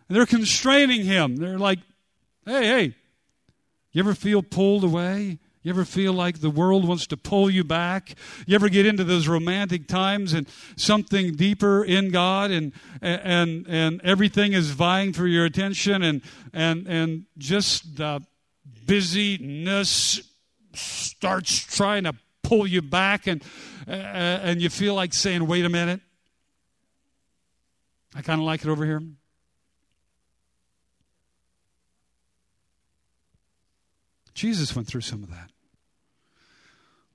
And 0.08 0.16
they're 0.16 0.26
constraining 0.26 1.04
him. 1.04 1.38
They're 1.38 1.58
like, 1.58 1.80
"Hey, 2.46 2.66
hey, 2.66 2.96
you 3.92 4.00
ever 4.02 4.14
feel 4.14 4.44
pulled 4.44 4.84
away? 4.84 5.40
You 5.64 5.72
ever 5.72 5.84
feel 5.84 6.14
like 6.14 6.42
the 6.42 6.52
world 6.52 6.88
wants 6.88 7.08
to 7.08 7.18
pull 7.18 7.50
you 7.50 7.64
back? 7.64 8.14
You 8.46 8.54
ever 8.54 8.70
get 8.70 8.86
into 8.86 9.04
those 9.04 9.28
romantic 9.28 9.88
times 9.88 10.34
and 10.34 10.48
something 10.76 11.34
deeper 11.34 11.84
in 11.84 12.12
God 12.12 12.52
and 12.52 12.72
and 13.02 13.66
and 13.68 14.00
everything 14.04 14.54
is 14.54 14.70
vying 14.70 15.12
for 15.12 15.26
your 15.26 15.44
attention 15.44 16.04
and 16.04 16.22
and 16.54 16.86
and 16.88 17.26
just 17.40 17.96
the 17.98 18.24
busyness 18.86 20.22
starts 20.74 21.60
trying 21.76 22.04
to 22.04 22.14
pull 22.44 22.68
you 22.68 22.82
back 22.82 23.28
and 23.28 23.44
uh, 23.88 23.92
and 23.92 24.62
you 24.62 24.70
feel 24.70 24.94
like 24.94 25.14
saying 25.14 25.48
wait 25.48 25.66
a 25.66 25.70
minute 25.70 26.00
i 28.14 28.22
kind 28.22 28.40
of 28.40 28.46
like 28.46 28.64
it 28.64 28.68
over 28.68 28.86
here 28.86 29.02
jesus 34.34 34.76
went 34.76 34.88
through 34.88 35.02
some 35.02 35.24
of 35.24 35.30
that 35.30 35.50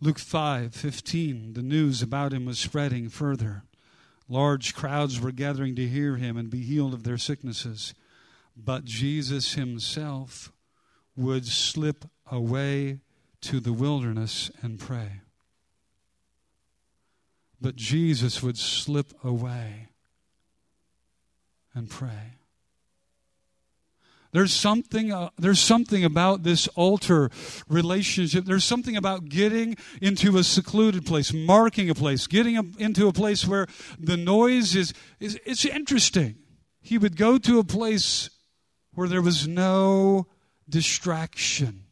Luke 0.03 0.19
5 0.19 0.75
15, 0.75 1.53
the 1.53 1.63
news 1.63 2.01
about 2.01 2.33
him 2.33 2.47
was 2.47 2.59
spreading 2.59 3.11
further. 3.11 3.65
Large 4.31 4.75
crowds 4.75 5.21
were 5.21 5.31
gathering 5.31 5.77
to 5.77 5.87
hear 5.87 6.17
him 6.17 6.39
and 6.39 6.49
be 6.49 6.63
healed 6.63 6.95
of 6.95 7.03
their 7.03 7.19
sicknesses. 7.19 7.93
But 8.57 8.87
Jesus 8.87 9.55
himself 9.55 10.53
would 11.17 11.47
slip 11.47 12.05
away 12.31 13.01
to 13.43 13.61
the 13.61 13.73
wilderness 13.73 14.51
and 14.63 14.79
pray. 14.79 15.21
But 17.61 17.77
Jesus 17.77 18.43
would 18.43 18.57
slip 18.57 19.13
away 19.23 19.89
and 21.75 21.89
pray. 21.89 22.41
There's 24.33 24.53
something, 24.53 25.13
uh, 25.13 25.31
there's 25.39 25.59
something 25.59 26.05
about 26.05 26.45
this 26.45 26.69
altar 26.69 27.31
relationship. 27.69 28.45
There's 28.45 28.65
something 28.65 28.97
about 28.97 29.29
getting 29.29 29.77
into 30.01 30.39
a 30.39 30.45
secluded 30.45 31.05
place, 31.05 31.33
marking 31.33 31.91
a 31.91 31.95
place, 31.95 32.29
getting 32.29 32.57
a, 32.57 32.63
into 32.79 33.09
a 33.09 33.13
place 33.13 33.47
where 33.47 33.67
the 33.99 34.17
noise 34.17 34.77
is, 34.77 34.95
is 35.19 35.39
it's 35.45 35.65
interesting. 35.65 36.37
He 36.81 36.97
would 36.97 37.17
go 37.17 37.39
to 37.39 37.59
a 37.59 37.65
place 37.65 38.31
where 38.95 39.09
there 39.09 39.23
was 39.23 39.49
no 39.49 40.29
distraction. 40.71 41.85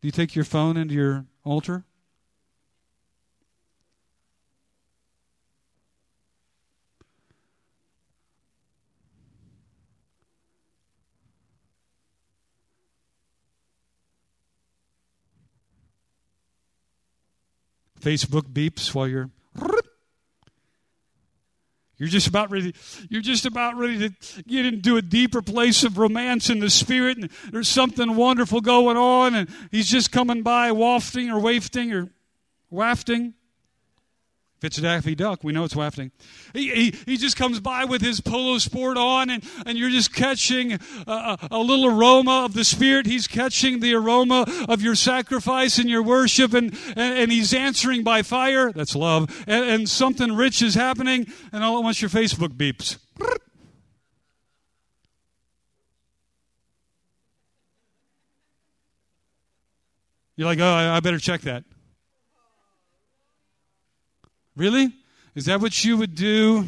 Do 0.00 0.08
you 0.08 0.12
take 0.12 0.34
your 0.34 0.44
phone 0.44 0.76
into 0.76 0.94
your 0.94 1.26
altar? 1.44 1.84
Facebook 18.00 18.50
beeps 18.50 18.94
while 18.94 19.06
you're 19.06 19.30
you're 22.00 22.08
just 22.08 22.26
about 22.26 22.50
ready 22.50 22.74
you're 23.08 23.20
just 23.20 23.46
about 23.46 23.76
ready 23.76 24.08
to 24.08 24.42
get 24.44 24.66
into 24.66 24.96
a 24.96 25.02
deeper 25.02 25.42
place 25.42 25.84
of 25.84 25.98
romance 25.98 26.50
in 26.50 26.58
the 26.58 26.70
spirit 26.70 27.18
and 27.18 27.30
there's 27.52 27.68
something 27.68 28.16
wonderful 28.16 28.60
going 28.60 28.96
on 28.96 29.34
and 29.36 29.48
he's 29.70 29.88
just 29.88 30.10
coming 30.10 30.42
by 30.42 30.72
wafting 30.72 31.30
or 31.30 31.38
wafting 31.38 31.92
or 31.92 32.08
wafting 32.70 33.34
if 34.60 34.64
it's 34.64 34.76
Daffy 34.76 35.14
Duck, 35.14 35.42
we 35.42 35.54
know 35.54 35.64
it's 35.64 35.74
wafting. 35.74 36.10
He, 36.52 36.68
he, 36.70 36.94
he 37.06 37.16
just 37.16 37.34
comes 37.34 37.60
by 37.60 37.86
with 37.86 38.02
his 38.02 38.20
polo 38.20 38.58
sport 38.58 38.98
on, 38.98 39.30
and, 39.30 39.42
and 39.64 39.78
you're 39.78 39.88
just 39.88 40.12
catching 40.12 40.74
a, 41.06 41.48
a, 41.50 41.58
little 41.60 41.86
aroma 41.86 42.44
of 42.44 42.52
the 42.52 42.62
Spirit. 42.62 43.06
He's 43.06 43.26
catching 43.26 43.80
the 43.80 43.94
aroma 43.94 44.44
of 44.68 44.82
your 44.82 44.96
sacrifice 44.96 45.78
and 45.78 45.88
your 45.88 46.02
worship, 46.02 46.52
and, 46.52 46.76
and, 46.88 47.18
and 47.18 47.32
he's 47.32 47.54
answering 47.54 48.04
by 48.04 48.20
fire. 48.20 48.70
That's 48.70 48.94
love. 48.94 49.34
And, 49.46 49.64
and 49.64 49.88
something 49.88 50.36
rich 50.36 50.60
is 50.60 50.74
happening, 50.74 51.26
and 51.52 51.64
all 51.64 51.78
at 51.78 51.84
once 51.84 52.02
your 52.02 52.10
Facebook 52.10 52.50
beeps. 52.50 52.98
You're 60.36 60.48
like, 60.48 60.60
oh, 60.60 60.70
I 60.70 61.00
better 61.00 61.18
check 61.18 61.40
that. 61.42 61.64
Really? 64.56 64.92
Is 65.34 65.46
that 65.46 65.60
what 65.60 65.84
you 65.84 65.96
would 65.96 66.14
do 66.14 66.66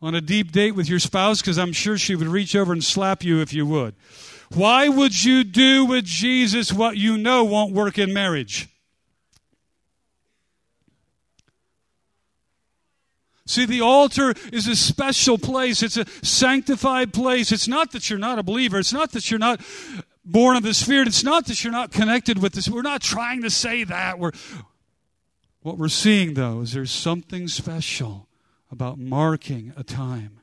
on 0.00 0.14
a 0.14 0.20
deep 0.20 0.52
date 0.52 0.72
with 0.72 0.88
your 0.88 0.98
spouse? 0.98 1.40
Because 1.40 1.58
I'm 1.58 1.72
sure 1.72 1.98
she 1.98 2.14
would 2.14 2.28
reach 2.28 2.56
over 2.56 2.72
and 2.72 2.82
slap 2.82 3.22
you 3.22 3.40
if 3.40 3.52
you 3.52 3.66
would. 3.66 3.94
Why 4.54 4.88
would 4.88 5.24
you 5.24 5.44
do 5.44 5.84
with 5.84 6.04
Jesus 6.04 6.72
what 6.72 6.96
you 6.96 7.16
know 7.16 7.44
won't 7.44 7.72
work 7.72 7.98
in 7.98 8.12
marriage? 8.12 8.68
See, 13.46 13.66
the 13.66 13.80
altar 13.80 14.34
is 14.52 14.66
a 14.66 14.76
special 14.76 15.36
place. 15.36 15.82
It's 15.82 15.96
a 15.96 16.06
sanctified 16.24 17.12
place. 17.12 17.52
It's 17.52 17.68
not 17.68 17.92
that 17.92 18.08
you're 18.08 18.18
not 18.18 18.38
a 18.38 18.42
believer. 18.42 18.78
It's 18.78 18.92
not 18.92 19.12
that 19.12 19.30
you're 19.30 19.38
not 19.38 19.60
born 20.24 20.56
of 20.56 20.62
the 20.62 20.74
Spirit. 20.74 21.08
It's 21.08 21.24
not 21.24 21.46
that 21.46 21.62
you're 21.62 21.72
not 21.72 21.90
connected 21.90 22.40
with 22.40 22.52
this. 22.52 22.68
We're 22.68 22.82
not 22.82 23.02
trying 23.02 23.42
to 23.42 23.50
say 23.50 23.84
that. 23.84 24.18
We're, 24.18 24.30
what 25.62 25.78
we're 25.78 25.88
seeing, 25.88 26.34
though, 26.34 26.60
is 26.60 26.72
there's 26.72 26.90
something 26.90 27.48
special 27.48 28.28
about 28.70 28.98
marking 28.98 29.72
a 29.76 29.84
time, 29.84 30.40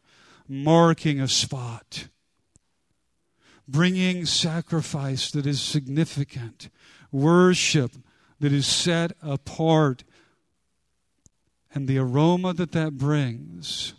marking 0.48 1.20
a 1.20 1.28
spot, 1.28 2.08
bringing 3.68 4.26
sacrifice 4.26 5.30
that 5.32 5.46
is 5.46 5.62
significant, 5.62 6.70
worship 7.12 7.92
that 8.40 8.54
is 8.54 8.66
set 8.66 9.12
apart, 9.22 10.04
and 11.74 11.88
the 11.88 11.98
aroma 11.98 12.54
that 12.54 12.72
that 12.72 12.98
brings 12.98 13.94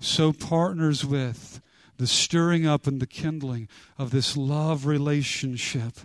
so 0.00 0.32
partners 0.32 1.04
with 1.04 1.60
the 1.96 2.06
stirring 2.06 2.66
up 2.66 2.86
and 2.86 3.00
the 3.00 3.06
kindling 3.06 3.68
of 3.96 4.10
this 4.10 4.36
love 4.36 4.86
relationship 4.86 5.98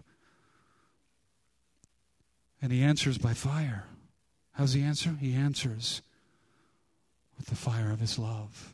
and 2.62 2.72
he 2.72 2.82
answers 2.82 3.18
by 3.18 3.34
fire. 3.34 3.86
How's 4.54 4.74
he 4.74 4.82
answer? 4.82 5.18
He 5.20 5.34
answers 5.34 6.02
with 7.38 7.48
the 7.48 7.56
fire 7.56 7.92
of 7.92 8.00
his 8.00 8.18
love. 8.18 8.74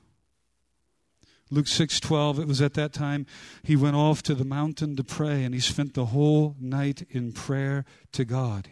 Luke 1.50 1.68
6:12 1.68 2.40
it 2.40 2.48
was 2.48 2.62
at 2.62 2.74
that 2.74 2.94
time 2.94 3.26
he 3.62 3.76
went 3.76 3.96
off 3.96 4.24
to 4.24 4.34
the 4.34 4.46
mountain 4.46 4.96
to 4.96 5.04
pray 5.04 5.44
and 5.44 5.54
he 5.54 5.60
spent 5.60 5.94
the 5.94 6.08
whole 6.08 6.56
night 6.60 7.06
in 7.10 7.32
prayer 7.32 7.86
to 8.14 8.26
God. 8.26 8.70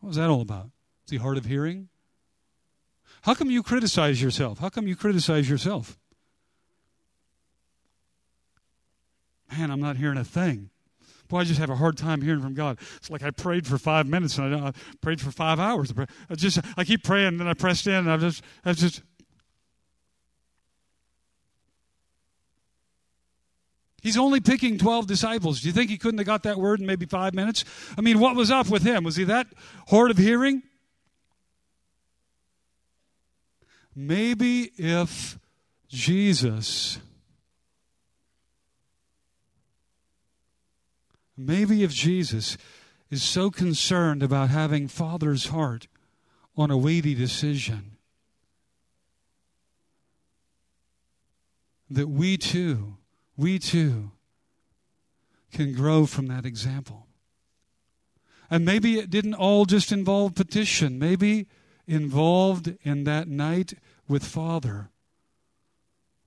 What 0.00 0.08
was 0.08 0.16
that 0.16 0.30
all 0.30 0.40
about? 0.40 0.70
Is 1.04 1.12
he 1.12 1.16
hard 1.18 1.36
of 1.36 1.44
hearing? 1.44 1.90
How 3.22 3.34
come 3.34 3.50
you 3.50 3.62
criticize 3.62 4.20
yourself? 4.20 4.58
How 4.58 4.68
come 4.68 4.88
you 4.88 4.96
criticize 4.96 5.48
yourself? 5.48 5.98
Man, 9.52 9.70
I'm 9.70 9.80
not 9.80 9.96
hearing 9.96 10.18
a 10.18 10.24
thing. 10.24 10.70
Boy, 11.28 11.38
I 11.38 11.44
just 11.44 11.58
have 11.60 11.70
a 11.70 11.76
hard 11.76 11.96
time 11.96 12.20
hearing 12.20 12.42
from 12.42 12.54
God. 12.54 12.78
It's 12.96 13.10
like 13.10 13.22
I 13.22 13.30
prayed 13.30 13.66
for 13.66 13.78
five 13.78 14.06
minutes 14.06 14.38
and 14.38 14.54
I, 14.54 14.68
I 14.68 14.72
prayed 15.00 15.20
for 15.20 15.30
five 15.30 15.58
hours. 15.58 15.92
I 16.28 16.34
just 16.34 16.58
I 16.76 16.84
keep 16.84 17.02
praying 17.02 17.28
and 17.28 17.40
then 17.40 17.48
I 17.48 17.54
pressed 17.54 17.86
in 17.86 17.94
and 17.94 18.10
I 18.10 18.16
just 18.16 18.42
I 18.64 18.72
just 18.72 19.02
He's 24.04 24.18
only 24.18 24.38
picking 24.38 24.76
12 24.76 25.06
disciples. 25.06 25.62
Do 25.62 25.68
you 25.68 25.72
think 25.72 25.88
he 25.88 25.96
couldn't 25.96 26.18
have 26.18 26.26
got 26.26 26.42
that 26.42 26.58
word 26.58 26.78
in 26.78 26.84
maybe 26.84 27.06
five 27.06 27.32
minutes? 27.32 27.64
I 27.96 28.02
mean, 28.02 28.20
what 28.20 28.36
was 28.36 28.50
up 28.50 28.68
with 28.68 28.82
him? 28.82 29.02
Was 29.02 29.16
he 29.16 29.24
that 29.24 29.46
hard 29.88 30.10
of 30.10 30.18
hearing? 30.18 30.62
Maybe 33.96 34.72
if 34.76 35.38
Jesus 35.88 36.98
Maybe 41.36 41.82
if 41.82 41.92
Jesus 41.92 42.56
is 43.10 43.22
so 43.22 43.50
concerned 43.50 44.22
about 44.22 44.50
having 44.50 44.88
Father's 44.88 45.46
heart 45.46 45.88
on 46.56 46.70
a 46.70 46.76
weighty 46.76 47.14
decision, 47.14 47.96
that 51.90 52.08
we 52.08 52.36
too, 52.36 52.96
we 53.36 53.58
too, 53.58 54.10
can 55.52 55.74
grow 55.74 56.06
from 56.06 56.26
that 56.26 56.44
example. 56.44 57.06
And 58.50 58.64
maybe 58.64 58.98
it 58.98 59.10
didn't 59.10 59.34
all 59.34 59.64
just 59.64 59.92
involve 59.92 60.34
petition, 60.34 60.98
maybe 60.98 61.46
involved 61.86 62.74
in 62.82 63.04
that 63.04 63.28
night 63.28 63.74
with 64.08 64.24
Father. 64.24 64.90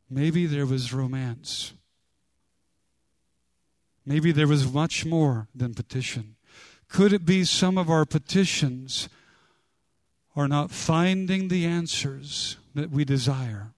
Maybe 0.09 0.45
there 0.45 0.65
was 0.65 0.93
romance. 0.93 1.73
Maybe 4.07 4.31
there 4.31 4.47
was 4.47 4.71
much 4.71 5.05
more 5.05 5.49
than 5.53 5.73
petition. 5.73 6.37
Could 6.87 7.11
it 7.11 7.25
be 7.25 7.43
some 7.43 7.77
of 7.77 7.89
our 7.89 8.05
petitions 8.05 9.09
are 10.33 10.47
not 10.47 10.71
finding 10.71 11.49
the 11.49 11.65
answers 11.65 12.55
that 12.73 12.89
we 12.89 13.03
desire? 13.03 13.73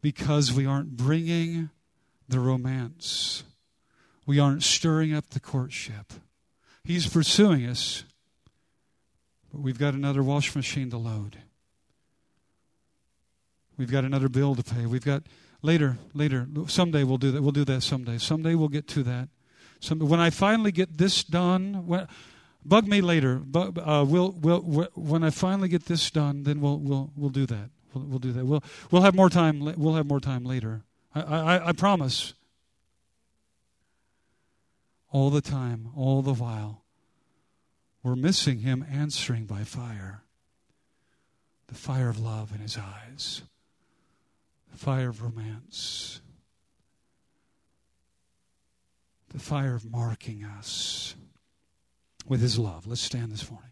Because 0.00 0.50
we 0.50 0.64
aren't 0.64 0.96
bringing 0.96 1.68
the 2.26 2.40
romance. 2.40 3.44
We 4.24 4.38
aren't 4.38 4.62
stirring 4.62 5.12
up 5.12 5.28
the 5.28 5.40
courtship. 5.40 6.14
He's 6.84 7.06
pursuing 7.06 7.66
us, 7.66 8.04
but 9.52 9.60
we've 9.60 9.78
got 9.78 9.92
another 9.92 10.22
wash 10.22 10.56
machine 10.56 10.88
to 10.88 10.96
load. 10.96 11.36
We've 13.80 13.90
got 13.90 14.04
another 14.04 14.28
bill 14.28 14.54
to 14.54 14.62
pay. 14.62 14.84
We've 14.84 15.04
got 15.04 15.22
later, 15.62 15.96
later. 16.12 16.46
Someday 16.66 17.02
we'll 17.02 17.16
do 17.16 17.30
that. 17.30 17.40
We'll 17.40 17.50
do 17.50 17.64
that 17.64 17.80
someday. 17.82 18.18
Someday 18.18 18.54
we'll 18.54 18.68
get 18.68 18.86
to 18.88 19.02
that. 19.04 19.30
Some, 19.80 20.00
when 20.00 20.20
I 20.20 20.28
finally 20.28 20.70
get 20.70 20.98
this 20.98 21.24
done, 21.24 21.86
when, 21.86 22.06
bug 22.62 22.86
me 22.86 23.00
later. 23.00 23.40
Uh, 23.54 24.04
we'll, 24.06 24.32
we'll, 24.32 24.60
when 24.94 25.24
I 25.24 25.30
finally 25.30 25.68
get 25.68 25.86
this 25.86 26.10
done, 26.10 26.42
then 26.42 26.60
we'll, 26.60 26.78
we'll, 26.78 27.10
we'll 27.16 27.30
do 27.30 27.46
that. 27.46 27.70
We'll, 27.94 28.04
we'll 28.04 28.18
do 28.18 28.32
that. 28.32 28.44
We'll, 28.44 28.62
we'll 28.90 29.00
have 29.00 29.14
more 29.14 29.30
time. 29.30 29.60
We'll 29.78 29.94
have 29.94 30.06
more 30.06 30.20
time 30.20 30.44
later. 30.44 30.82
I, 31.14 31.20
I, 31.22 31.68
I 31.68 31.72
promise. 31.72 32.34
all 35.10 35.30
the 35.30 35.40
time, 35.40 35.88
all 35.96 36.22
the 36.22 36.34
while, 36.34 36.84
we're 38.02 38.16
missing 38.16 38.60
Him 38.60 38.84
answering 38.90 39.46
by 39.46 39.64
fire. 39.64 40.22
The 41.68 41.74
fire 41.74 42.08
of 42.08 42.18
love 42.18 42.52
in 42.52 42.60
His 42.60 42.76
eyes, 42.76 43.42
fire 44.76 45.10
of 45.10 45.22
romance, 45.22 46.20
the 49.28 49.38
fire 49.38 49.74
of 49.74 49.84
marking 49.84 50.44
us 50.44 51.14
with 52.26 52.40
His 52.40 52.58
love. 52.58 52.86
Let's 52.86 53.00
stand 53.00 53.32
this 53.32 53.50
morning. 53.50 53.69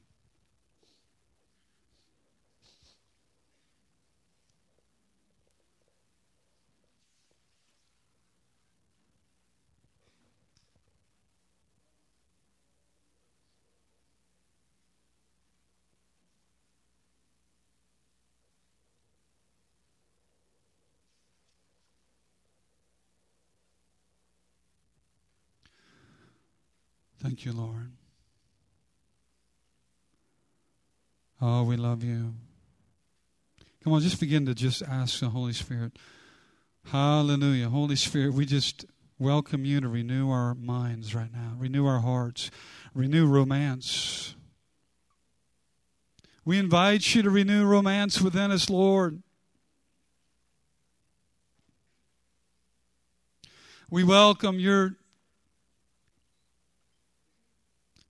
Thank 27.21 27.45
you, 27.45 27.53
Lord. 27.53 27.91
Oh, 31.41 31.65
we 31.65 31.77
love 31.77 32.05
you. 32.05 32.35
Come 33.83 33.93
on, 33.93 34.01
just 34.01 34.21
begin 34.21 34.47
to 34.47 34.55
just 34.55 34.83
ask 34.83 35.19
the 35.21 35.31
Holy 35.31 35.53
Spirit. 35.53 35.99
Hallelujah. 36.87 37.69
Holy 37.69 37.97
Spirit, 37.97 38.35
we 38.35 38.47
just 38.47 38.85
welcome 39.19 39.65
you 39.65 39.81
to 39.81 39.89
renew 39.89 40.31
our 40.31 40.55
minds 40.55 41.15
right 41.15 41.33
now, 41.33 41.55
renew 41.59 41.87
our 41.87 42.01
hearts, 42.01 42.51
renew 42.95 43.27
romance. 43.27 44.37
We 46.45 46.59
invite 46.59 47.15
you 47.15 47.23
to 47.23 47.31
renew 47.31 47.65
romance 47.65 48.21
within 48.21 48.53
us, 48.53 48.71
Lord. 48.71 49.23
We 53.91 54.05
welcome 54.05 54.61
your 54.61 54.98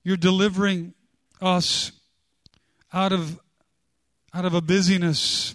You're 0.04 0.16
delivering 0.16 0.94
us 1.40 1.92
out 2.92 3.12
of, 3.12 3.38
out 4.32 4.44
of 4.44 4.54
a 4.54 4.60
busyness 4.60 5.54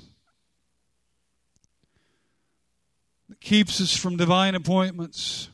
that 3.30 3.40
keeps 3.40 3.82
us 3.82 3.96
from 3.96 4.18
divine 4.18 4.56
appointments. 4.56 5.50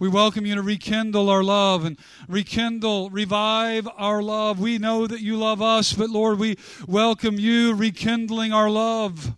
We 0.00 0.08
welcome 0.08 0.46
you 0.46 0.54
to 0.54 0.62
rekindle 0.62 1.28
our 1.28 1.42
love 1.42 1.84
and 1.84 1.98
rekindle, 2.28 3.10
revive 3.10 3.88
our 3.96 4.22
love. 4.22 4.60
We 4.60 4.78
know 4.78 5.08
that 5.08 5.20
you 5.20 5.36
love 5.36 5.60
us, 5.60 5.92
but 5.92 6.08
Lord, 6.08 6.38
we 6.38 6.56
welcome 6.86 7.40
you 7.40 7.74
rekindling 7.74 8.52
our 8.52 8.70
love. 8.70 9.36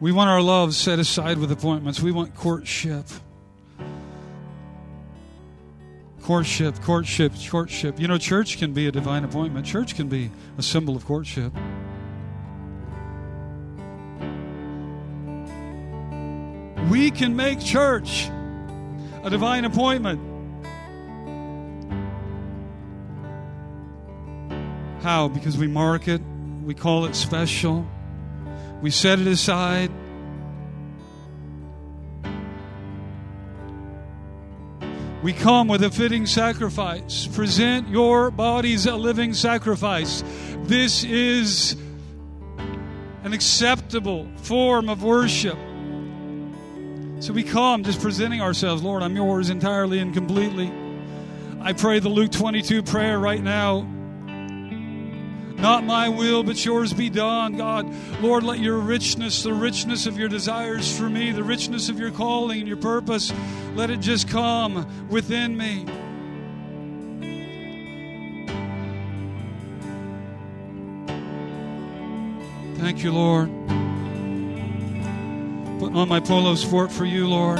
We 0.00 0.12
want 0.12 0.28
our 0.28 0.42
love 0.42 0.74
set 0.74 0.98
aside 0.98 1.38
with 1.38 1.52
appointments. 1.52 2.00
We 2.00 2.12
want 2.12 2.34
courtship. 2.34 3.06
Courtship, 6.22 6.80
courtship, 6.80 7.32
courtship. 7.48 8.00
You 8.00 8.08
know, 8.08 8.18
church 8.18 8.58
can 8.58 8.72
be 8.72 8.86
a 8.86 8.92
divine 8.92 9.24
appointment, 9.24 9.66
church 9.66 9.94
can 9.94 10.08
be 10.08 10.30
a 10.58 10.62
symbol 10.62 10.96
of 10.96 11.04
courtship. 11.04 11.52
We 16.90 17.10
can 17.10 17.36
make 17.36 17.60
church 17.60 18.28
a 19.22 19.30
divine 19.30 19.64
appointment. 19.64 20.20
How? 25.02 25.28
Because 25.28 25.58
we 25.58 25.66
mark 25.66 26.08
it, 26.08 26.22
we 26.64 26.74
call 26.74 27.04
it 27.04 27.14
special. 27.14 27.86
We 28.84 28.90
set 28.90 29.18
it 29.18 29.26
aside. 29.26 29.90
We 35.22 35.32
come 35.32 35.68
with 35.68 35.82
a 35.82 35.90
fitting 35.90 36.26
sacrifice. 36.26 37.26
Present 37.28 37.88
your 37.88 38.30
bodies 38.30 38.84
a 38.84 38.94
living 38.94 39.32
sacrifice. 39.32 40.22
This 40.64 41.02
is 41.02 41.78
an 43.22 43.32
acceptable 43.32 44.28
form 44.42 44.90
of 44.90 45.02
worship. 45.02 45.56
So 47.20 47.32
we 47.32 47.42
come 47.42 47.84
just 47.84 48.02
presenting 48.02 48.42
ourselves. 48.42 48.82
Lord, 48.82 49.02
I'm 49.02 49.16
yours 49.16 49.48
entirely 49.48 49.98
and 49.98 50.12
completely. 50.12 50.70
I 51.62 51.72
pray 51.72 52.00
the 52.00 52.10
Luke 52.10 52.32
22 52.32 52.82
prayer 52.82 53.18
right 53.18 53.42
now 53.42 53.93
not 55.64 55.82
my 55.82 56.10
will, 56.10 56.42
but 56.42 56.62
yours 56.62 56.92
be 56.92 57.08
done, 57.08 57.56
God. 57.56 57.90
Lord, 58.20 58.42
let 58.42 58.58
your 58.58 58.76
richness, 58.76 59.42
the 59.42 59.54
richness 59.54 60.04
of 60.04 60.18
your 60.18 60.28
desires 60.28 60.94
for 60.94 61.08
me, 61.08 61.32
the 61.32 61.42
richness 61.42 61.88
of 61.88 61.98
your 61.98 62.10
calling 62.10 62.58
and 62.58 62.68
your 62.68 62.76
purpose, 62.76 63.32
let 63.74 63.88
it 63.88 64.00
just 64.00 64.28
come 64.28 64.86
within 65.08 65.56
me. 65.56 65.86
Thank 72.76 73.02
you, 73.02 73.12
Lord. 73.12 73.48
Put 75.80 75.94
on 75.94 76.10
my 76.10 76.20
polo 76.20 76.56
sport 76.56 76.92
for 76.92 77.06
you, 77.06 77.26
Lord. 77.26 77.58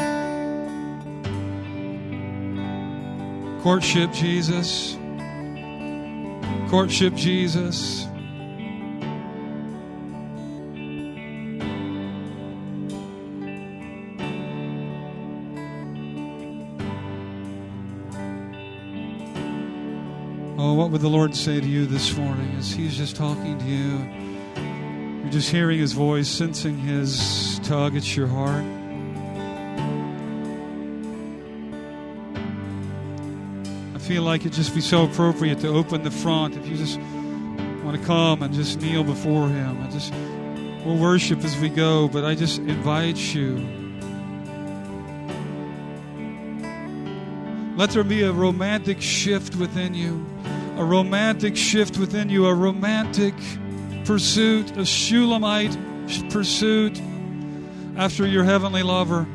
Courtship, 3.62 4.12
Jesus. 4.12 4.98
Courtship 6.74 7.14
Jesus. 7.14 8.08
Oh, 20.58 20.74
what 20.74 20.90
would 20.90 21.00
the 21.00 21.08
Lord 21.08 21.36
say 21.36 21.60
to 21.60 21.64
you 21.64 21.86
this 21.86 22.16
morning 22.16 22.52
as 22.58 22.72
He's 22.72 22.96
just 22.96 23.14
talking 23.14 23.56
to 23.56 23.64
you? 23.64 25.20
You're 25.22 25.30
just 25.30 25.52
hearing 25.52 25.78
His 25.78 25.92
voice, 25.92 26.26
sensing 26.26 26.76
His 26.76 27.60
tug 27.62 27.94
at 27.94 28.16
your 28.16 28.26
heart. 28.26 28.64
Feel 34.04 34.22
like 34.22 34.42
it'd 34.42 34.52
just 34.52 34.74
be 34.74 34.82
so 34.82 35.04
appropriate 35.04 35.60
to 35.60 35.68
open 35.68 36.02
the 36.02 36.10
front 36.10 36.54
if 36.56 36.66
you 36.66 36.76
just 36.76 36.98
want 37.82 37.98
to 37.98 38.06
come 38.06 38.42
and 38.42 38.52
just 38.52 38.78
kneel 38.78 39.02
before 39.02 39.48
Him. 39.48 39.80
I 39.82 39.90
just 39.90 40.12
we'll 40.84 40.98
worship 40.98 41.42
as 41.42 41.58
we 41.58 41.70
go, 41.70 42.06
but 42.08 42.22
I 42.22 42.34
just 42.34 42.58
invite 42.58 43.16
you. 43.16 43.56
Let 47.76 47.90
there 47.90 48.04
be 48.04 48.22
a 48.24 48.32
romantic 48.32 49.00
shift 49.00 49.56
within 49.56 49.94
you, 49.94 50.24
a 50.76 50.84
romantic 50.84 51.56
shift 51.56 51.96
within 51.96 52.28
you, 52.28 52.44
a 52.44 52.54
romantic 52.54 53.34
pursuit, 54.04 54.76
a 54.76 54.84
Shulamite 54.84 55.78
pursuit 56.28 57.00
after 57.96 58.26
your 58.26 58.44
heavenly 58.44 58.82
lover. 58.82 59.26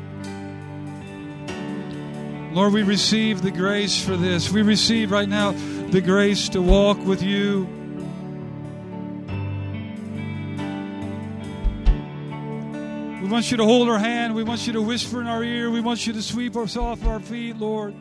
Lord, 2.52 2.72
we 2.72 2.82
receive 2.82 3.42
the 3.42 3.52
grace 3.52 4.04
for 4.04 4.16
this. 4.16 4.50
We 4.50 4.62
receive 4.62 5.12
right 5.12 5.28
now 5.28 5.52
the 5.90 6.00
grace 6.00 6.48
to 6.48 6.60
walk 6.60 6.98
with 6.98 7.22
you. 7.22 7.68
We 13.22 13.28
want 13.28 13.52
you 13.52 13.56
to 13.56 13.64
hold 13.64 13.88
our 13.88 14.00
hand. 14.00 14.34
We 14.34 14.42
want 14.42 14.66
you 14.66 14.72
to 14.72 14.82
whisper 14.82 15.20
in 15.20 15.28
our 15.28 15.44
ear. 15.44 15.70
We 15.70 15.80
want 15.80 16.08
you 16.08 16.12
to 16.12 16.22
sweep 16.22 16.56
us 16.56 16.76
off 16.76 17.06
our 17.06 17.20
feet, 17.20 17.56
Lord. 17.56 17.94